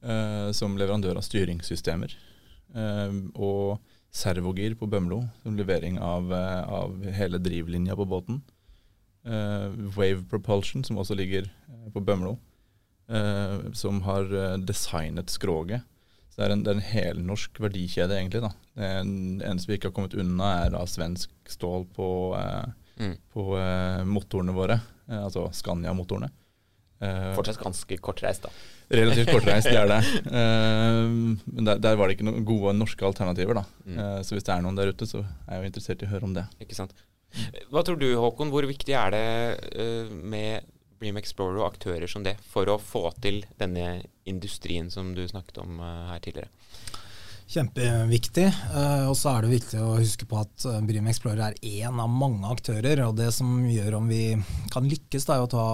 uh, 0.00 0.48
som 0.56 0.78
leverandør 0.80 1.20
av 1.20 1.26
styringssystemer. 1.26 2.14
Uh, 2.70 3.30
og 3.34 3.80
servogir 4.14 4.74
på 4.78 4.88
Bømlo, 4.90 5.20
som 5.42 5.58
levering 5.58 6.00
av, 6.02 6.32
av 6.34 6.96
hele 7.14 7.38
drivlinja 7.38 7.94
på 7.94 8.08
båten. 8.10 8.40
Wave 9.22 10.24
Propulsion, 10.26 10.82
som 10.82 10.98
også 10.98 11.14
ligger 11.14 11.46
på 11.94 12.02
Bømlo, 12.02 12.32
som 13.76 14.00
har 14.02 14.26
designet 14.66 15.30
skroget. 15.30 15.86
Så 16.26 16.40
det 16.40 16.48
er 16.48 16.54
en, 16.56 16.64
det 16.66 16.72
er 16.72 16.80
en 16.80 16.88
helnorsk 16.88 17.62
verdikjede, 17.62 18.18
egentlig. 18.18 18.42
da. 18.42 18.50
Det 18.74 18.90
eneste 19.46 19.70
vi 19.70 19.78
ikke 19.78 19.92
har 19.92 19.96
kommet 20.00 20.18
unna, 20.18 20.50
er 20.64 20.74
av 20.80 20.90
svensk 20.90 21.30
stål 21.54 21.86
på, 21.94 22.10
mm. 22.98 23.14
på 23.30 23.46
motorene 24.10 24.56
våre, 24.58 24.80
altså 25.20 25.46
Scania-motorene. 25.54 26.32
Fortsatt 27.38 27.62
ganske 27.62 28.02
kortreist, 28.02 28.50
da. 28.50 28.70
Relativt 28.90 29.30
kortreist, 29.34 29.70
det 29.70 29.78
er 29.78 29.90
det. 29.90 30.00
Uh, 30.26 31.36
men 31.46 31.68
der, 31.68 31.78
der, 31.82 31.98
var 31.98 32.08
det 32.08 32.18
ikke 32.18 32.26
noen 32.26 32.46
gode 32.46 32.74
norske 32.78 33.06
alternativer, 33.06 33.60
da. 33.60 33.64
Mm. 33.86 34.00
Uh, 34.00 34.18
så 34.26 34.34
hvis 34.36 34.46
det 34.48 34.54
er 34.56 34.64
noen 34.66 34.80
der 34.80 34.90
ute, 34.90 35.08
så 35.08 35.22
er 35.22 35.54
jeg 35.54 35.62
jo 35.62 35.70
interessert 35.70 36.02
i 36.02 36.08
å 36.08 36.12
høre 36.14 36.28
om 36.28 36.34
det. 36.36 36.46
Ikke 36.64 36.78
sant. 36.78 36.94
Hva 37.70 37.84
tror 37.86 38.00
du, 38.00 38.08
Håkon, 38.18 38.50
hvor 38.50 38.66
viktig 38.66 38.96
er 38.98 39.14
det 39.14 39.26
med 40.10 40.66
Bream 40.98 41.20
Explorer 41.20 41.60
og 41.60 41.68
aktører 41.68 42.10
som 42.10 42.24
det 42.26 42.34
for 42.50 42.66
å 42.68 42.80
få 42.82 43.04
til 43.22 43.44
denne 43.60 44.00
industrien 44.28 44.90
som 44.90 45.12
du 45.14 45.22
snakket 45.30 45.62
om 45.62 45.78
her 45.78 46.18
tidligere? 46.24 46.50
Kjempeviktig. 47.50 48.44
Uh, 48.70 49.08
og 49.10 49.16
så 49.18 49.32
er 49.32 49.42
det 49.42 49.56
viktig 49.56 49.80
å 49.82 49.96
huske 49.98 50.26
på 50.30 50.38
at 50.38 50.66
uh, 50.70 50.76
Brim 50.86 51.08
Explorer 51.10 51.48
er 51.48 51.56
én 51.66 51.98
av 51.98 52.06
mange 52.06 52.46
aktører. 52.46 53.02
Og 53.08 53.16
det 53.18 53.32
som 53.34 53.64
gjør 53.66 53.98
om 53.98 54.06
vi 54.06 54.36
kan 54.70 54.86
lykkes, 54.86 55.26
da, 55.26 55.34
er 55.40 55.48
å 55.48 55.50
ta, 55.50 55.64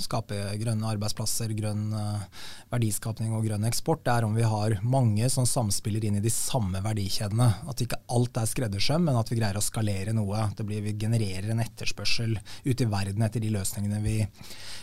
skape 0.00 0.56
grønne 0.58 0.88
arbeidsplasser, 0.90 1.52
grønn 1.54 1.92
uh, 1.94 2.24
verdiskapning 2.72 3.34
og 3.36 3.46
grønn 3.46 3.68
eksport, 3.68 4.02
det 4.06 4.14
er 4.16 4.26
om 4.26 4.34
vi 4.34 4.46
har 4.48 4.74
mange 4.82 5.28
som 5.30 5.46
samspiller 5.46 6.08
inn 6.08 6.18
i 6.18 6.24
de 6.24 6.32
samme 6.34 6.82
verdikjedene. 6.82 7.46
At 7.70 7.84
ikke 7.84 8.00
alt 8.10 8.42
er 8.42 8.50
skreddersøm, 8.50 9.06
men 9.06 9.20
at 9.20 9.30
vi 9.30 9.38
greier 9.38 9.60
å 9.60 9.62
skalere 9.62 10.16
noe. 10.16 10.48
Det 10.58 10.66
blir, 10.66 10.82
vi 10.82 10.96
genererer 10.98 11.52
en 11.54 11.62
etterspørsel 11.62 12.40
ute 12.64 12.88
i 12.88 12.90
verden 12.90 13.22
etter 13.22 13.44
de 13.44 13.52
løsningene 13.54 14.02
vi, 14.02 14.16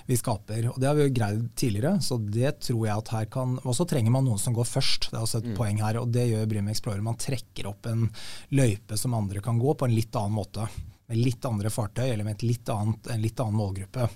vi 0.07 0.19
skaper. 0.19 0.71
Og 0.71 0.79
Det 0.79 0.87
har 0.87 0.95
vi 0.95 1.09
jo 1.09 1.15
greid 1.19 1.43
tidligere, 1.59 1.97
så 1.99 2.21
det 2.23 2.55
tror 2.69 2.87
jeg 2.87 2.95
at 2.95 3.13
her 3.17 3.29
kan 3.31 3.59
Og 3.65 3.73
så 3.75 3.83
trenger 3.89 4.13
man 4.13 4.23
noen 4.27 4.39
som 4.39 4.55
går 4.55 4.67
først. 4.69 5.09
Det 5.11 5.17
er 5.17 5.23
også 5.25 5.41
et 5.41 5.51
mm. 5.51 5.57
poeng 5.59 5.83
her. 5.83 5.99
og 5.99 6.11
det 6.13 6.27
gjør 6.29 6.36
gjør 6.37 6.51
Brim 6.53 6.69
Explorer. 6.71 7.03
Man 7.05 7.19
trekker 7.19 7.69
opp 7.69 7.89
en 7.91 8.07
løype 8.55 8.97
som 8.99 9.17
andre 9.17 9.43
kan 9.43 9.59
gå 9.59 9.73
på 9.77 9.87
en 9.87 9.95
litt 9.95 10.15
annen 10.15 10.37
måte. 10.37 10.67
Med 11.07 11.19
litt 11.21 11.45
andre 11.47 11.71
fartøy 11.71 12.07
eller 12.09 12.27
med 12.27 12.43
litt 12.43 12.69
annet, 12.69 13.11
en 13.13 13.23
litt 13.23 13.39
annen 13.39 13.59
målgruppe. 13.59 14.09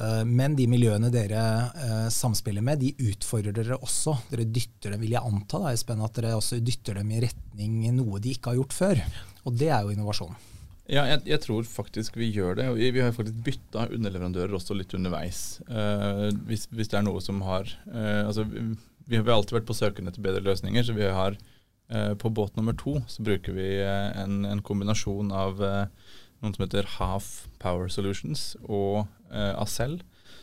Eh, 0.00 0.24
men 0.28 0.56
de 0.56 0.66
miljøene 0.68 1.10
dere 1.12 1.44
eh, 1.72 2.08
samspiller 2.12 2.64
med, 2.64 2.82
de 2.82 3.12
utfordrer 3.12 3.54
dere 3.56 3.78
også. 3.80 4.16
Dere 4.32 4.48
dytter 4.48 4.94
dem, 4.94 5.04
vil 5.04 5.16
jeg 5.16 5.24
anta, 5.24 5.62
da, 5.62 5.72
Espen, 5.72 6.04
at 6.04 6.18
dere 6.18 6.36
også 6.36 6.60
dytter 6.60 7.00
dem 7.00 7.14
i 7.14 7.22
retning 7.24 7.80
noe 7.96 8.20
de 8.22 8.36
ikke 8.36 8.52
har 8.52 8.60
gjort 8.60 8.76
før. 8.76 9.00
Og 9.46 9.56
det 9.56 9.72
er 9.72 9.86
jo 9.86 9.94
innovasjon. 9.94 10.36
Ja, 10.86 11.02
jeg, 11.08 11.24
jeg, 11.26 11.40
tror 11.42 11.64
faktisk 11.66 12.18
vi 12.18 12.28
gjør 12.30 12.60
det. 12.60 12.66
Vi, 12.76 12.90
vi 12.94 13.02
har 13.02 13.14
faktisk 13.14 13.40
bytta 13.46 13.88
underleverandører 13.96 14.54
også 14.54 14.76
litt 14.78 14.94
underveis. 14.94 15.58
Uh, 15.66 16.28
hvis, 16.46 16.68
hvis, 16.70 16.92
det 16.92 17.00
er 17.00 17.06
noe 17.08 17.22
som 17.24 17.40
har 17.42 17.66
uh, 17.90 18.28
altså, 18.28 18.44
vi 19.06 19.18
har 19.18 19.36
alltid 19.36 19.60
vært 19.60 19.68
på 19.68 19.76
søken 19.76 20.10
etter 20.10 20.24
bedre 20.24 20.44
løsninger, 20.46 20.82
så 20.82 20.96
vi 20.96 21.06
har 21.06 21.36
eh, 21.88 22.12
på 22.18 22.30
båt 22.34 22.56
nummer 22.58 22.76
to 22.78 22.98
så 23.10 23.24
bruker 23.26 23.54
vi 23.56 23.68
eh, 23.82 24.10
en, 24.18 24.44
en, 24.48 24.62
kombinasjon 24.66 25.30
av 25.34 25.62
eh, 25.62 25.86
noen 26.42 26.56
som 26.56 26.66
heter 26.66 26.90
Half 26.96 27.30
Power 27.62 27.90
Solutions 27.92 28.54
og 28.66 29.06
eh, 29.30 29.54
Acel, 29.54 30.00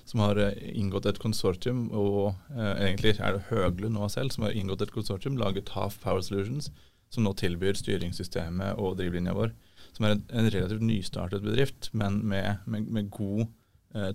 som 0.08 0.24
har 0.24 0.40
eh, 0.40 0.56
inngått 0.74 1.10
et 1.12 1.20
konsortium, 1.22 1.86
og 1.92 2.34
eh, 2.56 2.88
egentlig 2.88 3.18
er 3.18 3.38
det 3.38 3.48
Høglund 3.52 4.00
og 4.00 4.08
Acel 4.08 4.32
som 4.34 4.48
har 4.48 4.56
inngått 4.56 4.86
et 4.88 4.96
konsortium, 4.96 5.38
laget 5.40 5.76
Half 5.76 6.00
Power 6.04 6.24
Solutions, 6.26 6.72
som 7.14 7.28
nå 7.28 7.36
tilbyr 7.38 7.78
styringssystemet 7.78 8.80
og 8.82 8.98
drivlinja 8.98 9.36
vår. 9.38 9.52
Som 9.94 10.08
er 10.08 10.16
en, 10.16 10.24
en 10.34 10.50
relativt 10.50 10.82
nystartet 10.82 11.44
bedrift, 11.46 11.92
men 11.94 12.24
med, 12.26 12.64
med, 12.66 12.88
med 12.90 13.12
god 13.14 13.46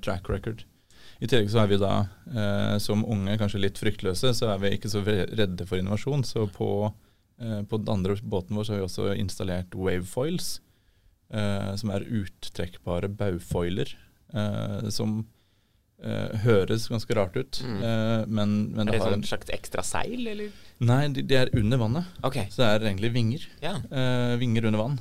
track 0.03 0.27
record. 0.27 0.65
I 1.19 1.27
tillegg 1.27 1.51
så 1.51 1.65
er 1.65 1.71
vi 1.73 1.81
da 1.83 1.93
eh, 2.31 2.77
som 2.83 3.03
unge 3.03 3.35
kanskje 3.41 3.63
litt 3.65 3.81
fryktløse, 3.81 4.31
så 4.39 4.53
er 4.53 4.61
vi 4.63 4.75
ikke 4.77 4.91
så 4.93 5.03
redde 5.03 5.67
for 5.67 5.81
innovasjon. 5.81 6.23
Så 6.27 6.47
på, 6.55 6.93
eh, 7.43 7.63
på 7.67 7.81
den 7.83 7.91
andre 7.91 8.15
båten 8.23 8.59
vår 8.59 8.69
så 8.69 8.75
har 8.75 8.83
vi 8.83 8.87
også 8.87 9.09
installert 9.19 9.75
wavefoils, 9.75 10.61
eh, 11.35 11.73
som 11.81 11.91
er 11.95 12.07
uttrekkbare 12.21 13.11
baufoiler. 13.11 13.91
Eh, 14.31 14.89
som 14.95 15.25
Uh, 15.99 16.31
høres 16.45 16.85
ganske 16.87 17.15
rart 17.19 17.35
ut. 17.35 17.59
Mm. 17.67 17.79
Uh, 17.83 18.21
men, 18.31 18.51
men 18.71 18.85
er 18.85 18.95
det, 18.95 18.99
det 19.01 19.03
sånn 19.03 19.17
en 19.17 19.25
slags 19.27 19.49
ekstra 19.51 19.83
seil, 19.83 20.29
eller? 20.31 20.53
Nei, 20.87 21.01
de, 21.11 21.25
de 21.27 21.35
er 21.41 21.51
under 21.59 21.81
vannet. 21.81 22.13
Okay. 22.23 22.47
Så 22.55 22.63
det 22.63 22.69
er 22.71 22.87
egentlig 22.93 23.11
vinger. 23.17 23.47
Ja. 23.65 23.73
Uh, 23.91 24.37
vinger 24.39 24.69
under 24.71 24.85
vann. 24.85 24.95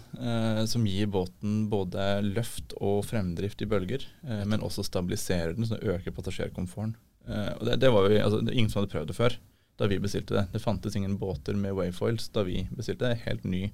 som 0.71 0.87
gir 0.89 1.11
båten 1.13 1.67
både 1.69 2.07
løft 2.25 2.73
og 2.81 3.03
fremdrift 3.05 3.61
i 3.61 3.69
bølger. 3.69 4.07
men 4.49 4.65
også 4.65 4.87
stabiliserer 4.87 5.53
den, 5.53 5.67
så 5.69 5.77
det 5.77 5.93
øker 5.93 6.15
passasjerkomforten. 6.17 6.95
og 7.27 7.63
det, 7.67 7.77
det, 7.83 7.93
var 7.93 8.09
jo 8.09 8.17
altså, 8.23 8.41
det 8.41 8.57
ingen 8.57 8.73
som 8.73 8.81
hadde 8.81 8.91
prøvd 8.95 9.11
det 9.11 9.19
før 9.19 9.37
da 9.77 9.85
vi 9.85 10.01
bestilte 10.01 10.33
det. 10.33 10.45
Det 10.55 10.63
fantes 10.63 10.95
ingen 10.97 11.19
båter 11.21 11.53
med 11.53 11.77
wavefoils 11.77 12.31
da 12.33 12.41
vi 12.47 12.63
bestilte 12.73 13.05
det. 13.05 13.21
Helt 13.27 13.45
ny. 13.45 13.67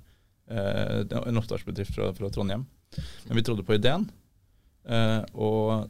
en 0.52 1.40
oppstartsbedrift 1.40 1.96
fra, 1.96 2.12
fra, 2.14 2.30
Trondheim. 2.30 2.68
Men 3.30 3.38
vi 3.40 3.44
trodde 3.48 3.64
på 3.64 3.80
ideen. 3.80 4.10
og 5.32 5.88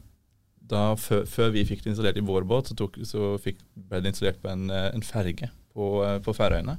da, 0.70 0.94
før, 1.00 1.24
før, 1.28 1.52
vi 1.54 1.64
fikk 1.68 1.84
det 1.84 1.92
installert 1.92 2.18
i 2.20 2.24
vår 2.24 2.46
båt, 2.48 2.70
så, 2.70 2.76
tok, 2.78 2.96
så 3.08 3.34
fikk, 3.42 3.60
ble 3.90 4.00
det 4.02 4.14
installert 4.14 4.40
på 4.42 4.50
en, 4.52 4.68
eh, 4.72 4.90
en 4.94 5.04
ferge 5.04 5.50
på, 5.74 5.88
eh, 6.06 6.18
på 6.24 6.34
Færøyene. 6.36 6.78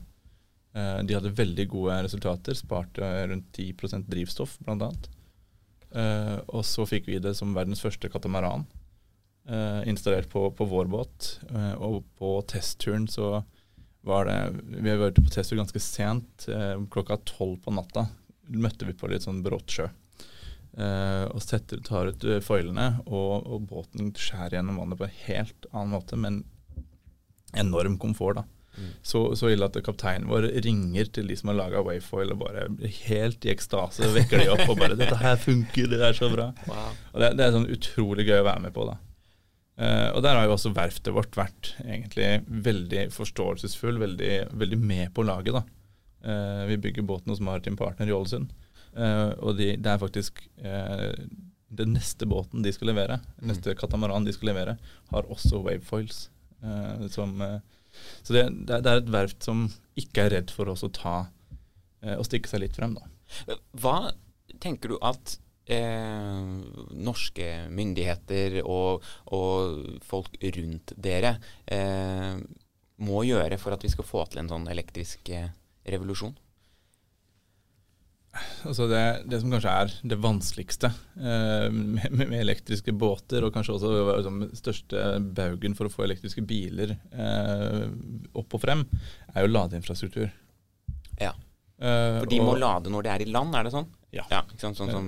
Eh, 0.75 1.01
de 1.07 1.17
hadde 1.17 1.33
veldig 1.35 1.67
gode 1.71 1.99
resultater, 2.07 2.57
sparte 2.57 3.11
rundt 3.29 3.51
10% 3.53 4.09
drivstoff 4.11 4.57
bl.a. 4.65 4.89
Eh, 5.95 6.37
og 6.47 6.65
så 6.67 6.87
fikk 6.89 7.07
vi 7.11 7.21
det 7.23 7.35
som 7.37 7.53
verdens 7.55 7.83
første 7.83 8.11
katamaran 8.11 8.67
installert 9.85 10.25
på, 10.31 10.47
på, 10.57 10.65
vår 10.65 10.87
båt. 10.89 11.25
Og 11.77 11.99
på 12.17 12.29
testturen 12.49 13.03
så 13.05 13.43
var 14.01 14.25
det 14.25 14.37
Vi 14.81 14.89
har 14.89 14.97
vært 14.97 15.19
på 15.19 15.29
testtur 15.29 15.59
ganske 15.59 15.77
sent. 15.85 16.47
klokka 16.89 17.19
tolv 17.29 17.59
på 17.61 17.75
natta 17.77 18.07
møtte 18.49 18.87
vi 18.89 18.95
på 18.97 19.09
litt 19.11 19.25
sånn 19.25 19.43
brått 19.45 19.69
sjø. 19.69 19.85
Uh, 20.75 21.29
og 21.31 21.39
setter, 21.39 21.79
tar 21.87 22.09
ut 22.11 22.23
uh, 22.27 22.41
foilene, 22.43 22.97
og, 23.07 23.45
og, 23.47 23.61
båten 23.69 24.09
skjærer 24.19 24.57
gjennom 24.57 24.81
vannet 24.81 24.99
på 24.99 25.05
en 25.07 25.13
helt 25.21 25.67
annen 25.71 25.93
måte, 25.93 26.17
men 26.19 26.41
enorm 27.55 27.95
komfort. 28.01 28.41
da. 28.41 28.43
Mm. 28.75 28.89
Så, 29.07 29.21
så, 29.39 29.53
ille 29.53 29.69
at 29.69 29.77
kapteinen 29.85 30.27
vår 30.27 30.49
ringer 30.65 31.07
til 31.15 31.29
de 31.31 31.37
som 31.39 31.53
har 31.53 31.59
laga 31.61 31.83
Wayfoil, 31.85 32.33
og 32.35 32.41
bare 32.41 32.65
helt 33.05 33.47
i 33.47 33.53
ekstase 33.53 34.09
vekker 34.17 34.43
de 34.43 34.49
opp 34.51 34.65
og 34.67 34.81
bare 34.81 34.97
'Dette 34.99 35.21
her 35.21 35.39
funker, 35.39 35.87
det 35.93 36.01
er 36.03 36.17
så 36.17 36.27
bra'. 36.33 36.49
Wow. 36.67 36.91
Og 37.13 37.23
det, 37.23 37.31
det, 37.39 37.45
er 37.45 37.55
sånn 37.55 37.71
utrolig 37.71 38.27
gøy 38.27 38.41
å 38.41 38.49
være 38.49 38.65
med 38.67 38.75
på. 38.75 38.89
da. 38.91 38.99
Uh, 39.79 40.09
og 40.11 40.21
der 40.27 40.35
har 40.35 40.43
jo 40.49 40.57
også 40.57 40.73
verftet 40.75 41.15
vårt 41.15 41.39
vært 41.39 41.71
egentlig 41.85 42.43
veldig 42.67 43.07
forståelsesfull, 43.15 44.03
veldig, 44.03 44.35
veldig 44.51 44.83
med 44.83 45.15
på 45.15 45.23
laget. 45.23 45.55
da. 45.55 45.63
vi 46.67 46.75
bygger 46.81 47.05
båten 47.05 47.31
hos 47.31 47.39
Maritim 47.39 47.79
Partner 47.79 48.11
i 48.11 48.15
Ålesund. 48.15 48.51
Uh, 48.95 49.33
og 49.43 49.57
de, 49.59 49.73
det 49.75 49.91
er 49.91 49.99
faktisk 49.99 50.37
uh, 50.63 51.11
Den 51.75 51.91
neste 51.97 52.23
båten 52.31 52.63
de 52.63 52.71
skal 52.71 52.93
levere, 52.93 53.17
mm. 53.41 53.47
neste 53.49 53.73
katamaran 53.75 54.23
de 54.23 54.31
skal 54.31 54.53
levere, 54.53 54.77
har 55.11 55.31
også 55.31 55.59
wavefoils. 55.65 56.29
Uh, 56.63 57.03
som, 57.11 57.35
så 58.23 58.35
det, 58.35 58.45
det, 58.69 58.79
er 58.79 59.01
et 59.01 59.11
verft 59.11 59.43
som 59.43 59.65
ikke 59.99 60.25
er 60.25 60.37
redd 60.37 60.53
for 60.53 60.71
å 60.71 60.77
ta 60.95 61.17
og 62.05 62.21
stikke 62.27 62.45
seg 62.45 62.61
litt 62.61 62.75
frem. 62.77 62.91
Da. 62.93 63.55
Hva 63.81 64.11
tenker 64.61 64.91
du 64.93 64.97
at 65.01 65.39
norske 66.93 67.47
myndigheter 67.73 68.59
og, 68.61 69.01
og, 69.33 69.79
folk 70.05 70.37
rundt 70.53 70.93
dere 71.01 71.31
må 73.01 73.23
gjøre 73.25 73.57
for 73.57 73.73
at 73.73 73.81
vi 73.81 73.89
skal 73.89 74.05
få 74.05 74.27
til 74.29 74.43
en 74.43 74.51
sånn 74.53 74.69
elektrisk 74.69 75.33
revolusjon? 75.89 76.37
Altså 78.67 78.87
det, 78.91 79.03
det, 79.31 79.39
som 79.41 79.53
kanskje 79.53 79.73
er 79.81 79.95
det 80.11 80.19
vanskeligste 80.23 80.91
eh, 80.91 81.67
med, 81.71 82.07
med, 82.15 82.37
elektriske 82.41 82.93
båter, 82.95 83.45
og 83.45 83.53
kanskje 83.55 83.77
også 83.77 83.91
liksom, 84.09 84.41
største 84.57 85.05
baugen 85.37 85.77
for 85.77 85.89
å 85.89 85.93
få 85.93 86.05
elektriske 86.07 86.43
biler 86.47 86.97
eh, 87.11 87.83
opp 88.35 88.57
og 88.57 88.63
frem, 88.63 88.85
er 89.33 89.45
jo 89.45 89.53
ladeinfrastruktur. 89.53 90.29
Ja. 91.21 91.33
Eh, 91.77 92.19
for 92.21 92.31
de 92.31 92.41
må 92.43 92.55
lade 92.59 92.91
når 92.91 93.07
det 93.07 93.13
er 93.13 93.25
i 93.25 93.31
land, 93.31 93.55
er 93.55 93.67
det 93.67 93.75
sånn? 93.75 93.89
Ja. 94.15 94.23
ja 94.31 94.43
sånn, 94.55 94.75
sånn 94.77 94.91
som 94.93 95.07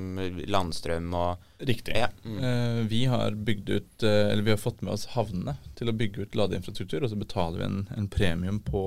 landstrøm 0.52 1.14
og 1.16 1.46
Riktig. 1.58 1.96
Ja. 1.98 2.10
Mm. 2.22 2.38
Eh, 2.44 2.82
vi 2.92 3.06
har 3.10 3.34
bygd 3.34 3.70
ut, 3.70 4.04
eh, 4.04 4.28
eller 4.32 4.44
vi 4.46 4.52
har 4.54 4.60
fått 4.62 4.84
med 4.86 4.94
oss 4.94 5.08
havnene 5.16 5.56
til 5.80 5.90
å 5.90 5.96
bygge 5.98 6.28
ut 6.28 6.36
ladeinfrastruktur, 6.38 7.02
og 7.02 7.10
så 7.10 7.18
betaler 7.18 7.64
vi 7.64 7.66
en, 7.66 7.80
en 7.98 8.10
premium 8.14 8.60
på, 8.62 8.84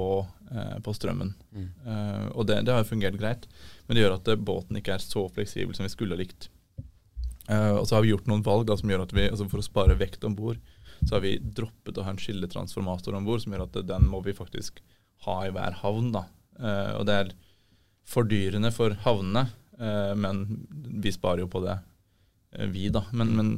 på 0.83 0.93
strømmen. 0.97 1.29
Mm. 1.55 1.67
Eh, 1.87 2.25
og 2.35 2.47
det, 2.49 2.57
det, 2.67 2.75
har 2.75 2.89
fungert 2.89 3.19
greit, 3.21 3.45
men 3.87 3.95
det 3.95 4.03
gjør 4.03 4.17
at 4.17 4.31
eh, 4.33 4.41
båten 4.51 4.81
ikke 4.81 4.97
er 4.97 5.05
så 5.05 5.27
fleksibel 5.31 5.77
som 5.77 5.87
vi 5.87 5.93
skulle 5.93 6.17
ha 6.17 6.21
likt. 6.21 6.49
Eh, 7.51 7.75
og 7.77 7.85
så 7.89 7.97
har 7.97 8.05
vi 8.05 8.13
gjort 8.13 8.29
noen 8.31 8.45
valg 8.47 8.67
da, 8.69 8.77
som 8.79 8.91
gjør 8.91 9.05
at 9.07 9.15
vi, 9.17 9.29
altså 9.31 9.49
for 9.51 9.63
å 9.63 9.67
spare 9.67 9.99
vekt 10.01 10.27
om 10.27 10.37
bord, 10.39 10.61
så 11.01 11.17
har 11.17 11.25
vi 11.25 11.39
droppet 11.41 11.99
å 11.99 12.05
ha 12.05 12.13
en 12.13 12.21
skilletransformator 12.21 13.17
om 13.17 13.29
bord, 13.29 13.43
som 13.43 13.55
gjør 13.55 13.67
at 13.67 13.79
den 13.89 14.09
må 14.11 14.21
vi 14.27 14.37
faktisk 14.37 14.83
ha 15.27 15.37
i 15.47 15.53
hver 15.55 15.79
havn. 15.81 16.11
da. 16.15 16.27
Uh, 16.61 16.93
og 16.99 17.07
det 17.09 17.15
er 17.17 17.31
fordyrende 18.11 18.69
for 18.75 18.93
havnene, 19.07 19.47
uh, 19.81 20.13
men 20.19 20.45
vi 21.01 21.13
sparer 21.15 21.45
jo 21.45 21.51
på 21.53 21.63
det, 21.65 21.79
uh, 22.59 22.67
vi, 22.69 22.91
da. 22.93 23.07
Men, 23.13 23.37
men 23.37 23.55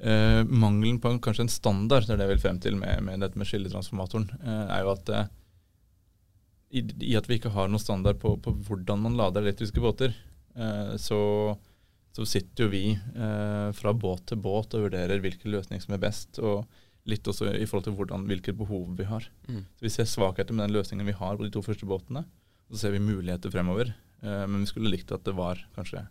mangelen 0.00 0.96
på 0.96 1.10
en, 1.12 1.18
kanskje 1.20 1.42
en 1.44 1.50
standard, 1.52 2.06
det 2.08 2.14
er 2.14 2.22
det 2.22 2.24
jeg 2.24 2.30
vil 2.30 2.38
frem 2.40 2.60
til 2.64 2.76
med, 2.80 3.02
med 3.04 3.20
dette 3.20 3.36
med 3.36 3.44
skilletransformatoren, 3.44 4.30
er 4.48 4.86
jo 4.86 4.94
at 4.94 5.10
i, 6.70 6.84
i, 7.02 7.16
at 7.18 7.26
vi 7.26 7.40
ikke 7.40 7.52
har 7.54 7.68
noen 7.68 7.82
standard 7.82 8.20
på, 8.22 8.36
på 8.38 8.54
hvordan 8.68 9.02
man 9.02 9.18
lader 9.18 9.42
elektriske 9.42 9.82
båter, 9.82 10.14
så 11.00 11.18
så 12.16 12.26
sitter 12.26 12.66
jo 12.66 12.70
vi 12.72 12.84
eh, 12.92 13.68
fra 13.76 13.92
båt 13.94 14.26
til 14.30 14.40
båt 14.42 14.74
og 14.74 14.88
vurderer 14.88 15.22
hvilken 15.22 15.52
løsning 15.54 15.82
som 15.82 15.94
er 15.94 16.02
best. 16.02 16.40
og 16.42 16.66
litt 17.08 17.26
også 17.26 17.48
i 17.56 17.64
forhold 17.64 17.86
til 17.86 17.94
hvordan, 17.96 18.26
hvilke 18.28 18.52
behov 18.54 18.90
vi 18.98 19.06
har. 19.08 19.24
Mm. 19.48 19.62
Så 19.78 19.86
Vi 19.86 19.92
ser 19.94 20.08
svakheter 20.10 20.54
med 20.54 20.66
den 20.66 20.74
løsningen 20.76 21.08
vi 21.08 21.16
har 21.16 21.38
på 21.38 21.46
de 21.46 21.50
to 21.54 21.62
første 21.64 21.86
båtene. 21.88 22.26
Og 22.68 22.76
så 22.76 22.82
ser 22.82 22.92
vi 22.92 23.02
muligheter 23.02 23.50
fremover. 23.50 23.94
Eh, 24.22 24.44
men 24.46 24.60
vi 24.60 24.68
skulle 24.68 24.92
likt 24.92 25.14
at 25.14 25.24
det 25.24 25.34
var 25.38 25.62
kanskje 25.78 26.04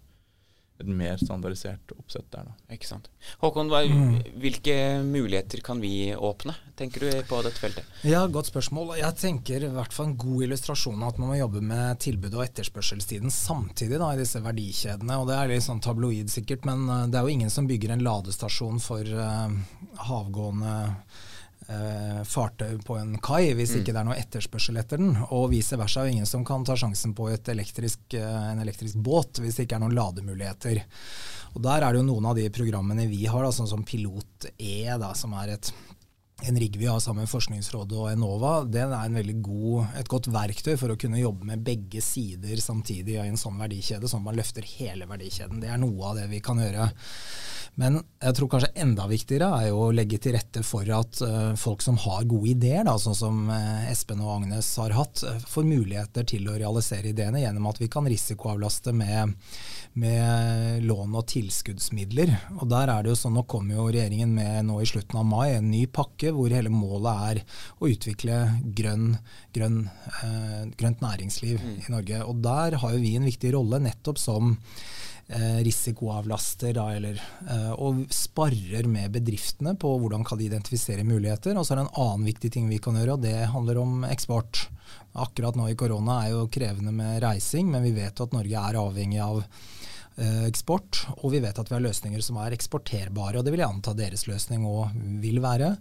et 0.80 0.88
mer 0.88 1.18
standardisert 1.20 1.92
oppsett 1.98 2.28
der. 2.32 2.48
Da. 2.48 2.76
Ikke 2.76 2.88
sant. 2.88 3.10
Håkon, 3.42 3.70
hva, 3.72 3.82
mm. 3.84 4.36
hvilke 4.40 4.76
muligheter 5.04 5.62
kan 5.66 5.82
vi 5.84 6.14
åpne, 6.16 6.56
tenker 6.80 7.04
du 7.04 7.24
på 7.28 7.42
dette 7.44 7.60
feltet? 7.60 7.88
Ja, 8.08 8.24
Godt 8.32 8.52
spørsmål. 8.52 8.94
Jeg 9.02 9.18
tenker 9.20 9.66
i 9.68 9.72
hvert 9.74 9.96
fall 9.96 10.12
en 10.12 10.18
god 10.20 10.46
illustrasjon 10.48 11.04
av 11.04 11.14
at 11.14 11.20
man 11.22 11.34
må 11.34 11.40
jobbe 11.40 11.64
med 11.66 12.00
tilbud 12.04 12.38
og 12.38 12.46
etterspørselstiden 12.46 13.34
samtidig 13.34 14.00
da, 14.00 14.14
i 14.14 14.22
disse 14.22 14.40
verdikjedene. 14.44 15.20
og 15.20 15.28
Det 15.30 15.40
er 15.40 15.52
litt 15.52 15.68
sånn 15.68 15.84
tabloid 15.84 16.32
sikkert, 16.32 16.68
men 16.70 16.88
eh, 16.88 17.08
det 17.12 17.20
er 17.20 17.28
jo 17.28 17.36
ingen 17.36 17.54
som 17.54 17.68
bygger 17.70 17.96
en 17.96 18.06
ladestasjon 18.06 18.80
for 18.84 19.04
uh, 19.04 19.52
havgående 20.08 20.78
eh, 21.70 22.22
fartøy 22.28 22.80
på 22.86 22.98
en 23.00 23.16
kai 23.24 23.54
hvis 23.58 23.74
mm. 23.74 23.80
ikke 23.82 23.94
det 23.94 24.02
er 24.02 24.08
noe 24.10 24.20
etterspørsel 24.20 24.80
etter 24.82 25.02
den. 25.02 25.16
Og 25.36 25.50
vice 25.54 25.78
versa. 25.80 26.04
er 26.04 26.14
ingen 26.14 26.30
som 26.30 26.46
kan 26.48 26.66
ta 26.68 26.78
sjansen 26.80 27.16
på 27.18 27.30
elektrisk, 27.30 28.02
eh, 28.18 28.42
en 28.54 28.64
elektrisk 28.64 29.00
båt 29.06 29.42
hvis 29.44 29.60
det 29.60 29.68
ikke 29.68 29.80
er 29.80 29.86
noen 29.86 29.98
lademuligheter. 29.98 30.84
Og 31.56 31.62
Der 31.66 31.86
er 31.86 31.94
det 31.94 32.02
jo 32.02 32.10
noen 32.10 32.30
av 32.30 32.38
de 32.38 32.50
programmene 32.54 33.08
vi 33.10 33.26
har, 33.26 33.44
da, 33.44 33.54
sånn 33.54 33.70
som 33.70 33.86
Pilot 33.86 34.52
E, 34.58 34.86
da, 35.02 35.14
som 35.18 35.34
er 35.40 35.56
et 35.58 35.72
en 36.48 36.60
rigg 36.60 36.78
vi 36.80 36.88
har 36.88 37.00
sammen 37.04 37.26
med 37.26 37.32
Forskningsrådet 37.32 37.98
og 38.00 38.10
Enova, 38.12 38.54
den 38.64 38.94
er 38.96 39.32
god, 39.44 39.92
et 40.00 40.08
godt 40.08 40.30
verktøy 40.32 40.76
for 40.80 40.94
å 40.94 40.98
kunne 41.00 41.20
jobbe 41.20 41.48
med 41.50 41.64
begge 41.66 42.02
sider 42.04 42.62
samtidig 42.64 43.18
i 43.18 43.28
en 43.28 43.40
sånn 43.40 43.60
verdikjede, 43.60 44.08
sånn 44.08 44.24
at 44.24 44.30
man 44.30 44.40
løfter 44.40 44.68
hele 44.78 45.10
verdikjeden. 45.10 45.60
Det 45.60 45.72
er 45.72 45.82
noe 45.82 46.12
av 46.12 46.20
det 46.20 46.28
vi 46.32 46.42
kan 46.44 46.62
gjøre. 46.62 46.90
Men 47.80 48.02
jeg 48.20 48.36
tror 48.36 48.50
kanskje 48.52 48.72
enda 48.84 49.06
viktigere 49.08 49.48
er 49.56 49.70
jo 49.70 49.86
å 49.86 49.92
legge 49.96 50.18
til 50.20 50.34
rette 50.36 50.64
for 50.68 50.88
at 50.92 51.22
uh, 51.24 51.54
folk 51.60 51.84
som 51.86 52.00
har 52.02 52.26
gode 52.28 52.52
ideer, 52.52 52.84
da, 52.88 52.98
sånn 53.00 53.16
som 53.16 53.46
uh, 53.48 53.86
Espen 53.88 54.24
og 54.24 54.34
Agnes 54.34 54.72
har 54.82 54.96
hatt, 54.98 55.22
uh, 55.24 55.38
får 55.48 55.68
muligheter 55.68 56.28
til 56.28 56.50
å 56.50 56.58
realisere 56.60 57.14
ideene 57.14 57.44
gjennom 57.44 57.70
at 57.70 57.80
vi 57.80 57.88
kan 57.92 58.08
risikoavlaste 58.10 58.92
med, 59.00 59.36
med, 60.02 60.84
lån 60.90 61.16
og 61.22 61.28
tilskuddsmidler. 61.32 62.34
Og 62.58 62.68
der 62.72 62.92
er 62.92 63.06
det 63.06 63.14
jo 63.14 63.20
sånn, 63.22 63.38
Nå 63.40 63.46
kommer 63.48 63.78
jo 63.78 63.88
regjeringen 63.94 64.34
med 64.36 64.66
nå 64.68 64.82
i 64.82 64.90
slutten 64.90 65.22
av 65.22 65.28
mai 65.30 65.54
en 65.54 65.70
ny 65.72 65.86
pakke 65.88 66.29
hvor 66.36 66.54
hele 66.54 66.72
målet 66.74 67.26
er 67.32 67.42
å 67.80 67.90
utvikle 67.90 68.40
grønn, 68.78 69.12
grønn, 69.56 69.84
grønt 70.80 71.04
næringsliv 71.04 71.60
mm. 71.62 71.76
i 71.86 71.94
Norge. 71.94 72.24
Og 72.26 72.42
der 72.46 72.80
har 72.82 72.96
jo 72.96 73.04
vi 73.04 73.16
en 73.20 73.30
viktig 73.30 73.54
rolle 73.56 73.82
nettopp 73.84 74.22
som 74.22 74.58
Eh, 75.32 75.58
risikoavlaster 75.62 76.74
da, 76.74 76.88
eller, 76.96 77.20
eh, 77.50 77.74
og 77.78 78.00
sparrer 78.10 78.88
med 78.90 79.12
bedriftene 79.14 79.76
på 79.78 79.92
hvordan 80.02 80.24
kan 80.26 80.40
de 80.40 80.48
identifisere 80.48 81.04
muligheter. 81.06 81.54
Og 81.54 81.68
så 81.68 81.76
er 81.76 81.78
det 81.78 81.84
en 81.84 82.00
annen 82.02 82.26
viktig 82.26 82.50
ting 82.56 82.66
vi 82.66 82.80
kan 82.82 82.98
gjøre, 82.98 83.14
og 83.14 83.22
det 83.22 83.36
handler 83.54 83.78
om 83.78 84.08
eksport. 84.10 84.64
Akkurat 85.22 85.54
nå 85.54 85.68
i 85.70 85.76
korona 85.78 86.24
er 86.24 86.34
jo 86.34 86.48
krevende 86.50 86.90
med 86.90 87.22
reising, 87.22 87.70
men 87.70 87.86
vi 87.86 87.94
vet 87.94 88.18
jo 88.18 88.26
at 88.26 88.34
Norge 88.34 88.64
er 88.72 88.80
avhengig 88.82 89.22
av 89.22 89.44
eh, 89.44 89.54
eksport, 90.48 91.06
og 91.20 91.32
vi 91.34 91.42
vet 91.44 91.60
at 91.60 91.70
vi 91.70 91.76
har 91.76 91.84
løsninger 91.84 92.24
som 92.24 92.40
er 92.42 92.56
eksporterbare. 92.56 93.40
og 93.40 93.46
Det 93.46 93.54
vil 93.54 93.64
jeg 93.64 93.72
anta 93.72 93.94
deres 93.98 94.26
løsning 94.28 94.66
òg 94.68 94.96
vil 95.24 95.40
være. 95.44 95.76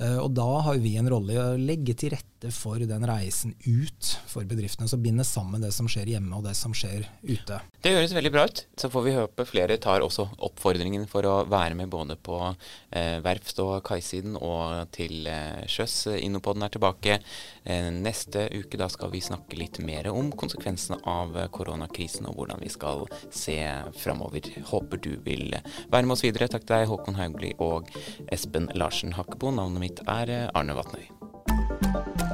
Og 0.00 0.30
Da 0.32 0.48
har 0.64 0.78
vi 0.80 0.94
en 0.96 1.08
rolle 1.12 1.34
i 1.34 1.40
å 1.40 1.58
legge 1.60 1.92
til 1.98 2.14
rette 2.14 2.48
for 2.54 2.80
den 2.80 3.04
reisen 3.04 3.52
ut 3.66 4.14
for 4.30 4.46
bedriftene. 4.48 4.88
Så 4.88 4.96
binde 4.96 5.26
sammen 5.28 5.60
det 5.60 5.72
som 5.76 5.88
skjer 5.90 6.14
hjemme 6.14 6.38
og 6.38 6.46
det 6.46 6.54
som 6.56 6.72
skjer 6.76 7.04
ute. 7.20 7.60
Det 7.84 7.92
høres 7.92 8.14
veldig 8.16 8.32
bra 8.32 8.46
ut. 8.48 8.62
Så 8.80 8.88
får 8.92 9.04
vi 9.04 9.16
håpe 9.18 9.46
flere 9.48 9.76
tar 9.80 10.04
også 10.04 10.26
oppfordringen 10.48 11.04
for 11.10 11.26
å 11.28 11.34
være 11.50 11.76
med 11.76 11.90
både 11.92 12.16
på 12.16 12.38
eh, 12.46 13.18
verft- 13.24 13.60
og 13.60 13.82
kaisiden 13.84 14.38
og 14.40 14.88
til 14.96 15.28
eh, 15.28 15.66
sjøs. 15.68 16.06
Innopoden 16.16 16.64
er 16.64 16.72
tilbake 16.72 17.18
eh, 17.18 17.90
neste 17.92 18.46
uke. 18.54 18.80
Da 18.80 18.88
skal 18.92 19.12
vi 19.12 19.22
snakke 19.24 19.58
litt 19.60 19.80
mer 19.84 20.08
om 20.12 20.32
konsekvensene 20.32 21.00
av 21.08 21.36
koronakrisen 21.52 22.28
og 22.30 22.40
hvordan 22.40 22.64
vi 22.64 22.72
skal 22.72 23.04
se 23.28 23.58
framover. 24.00 24.48
Håper 24.70 25.02
du 25.02 25.12
vil 25.26 25.58
være 25.90 26.06
med 26.06 26.16
oss 26.16 26.24
videre. 26.24 26.48
Takk 26.48 26.64
til 26.64 26.76
deg, 26.78 26.88
Håkon 26.88 27.20
Haugli 27.20 27.52
og 27.60 27.92
Espen 28.32 28.70
Larsen 28.78 29.16
Hakkebo. 29.18 29.52
Navnet 29.52 29.89
mitt 29.90 30.02
er 30.06 30.28
eh, 30.28 30.48
Arne 30.54 30.74
Vatnøy. 30.76 32.29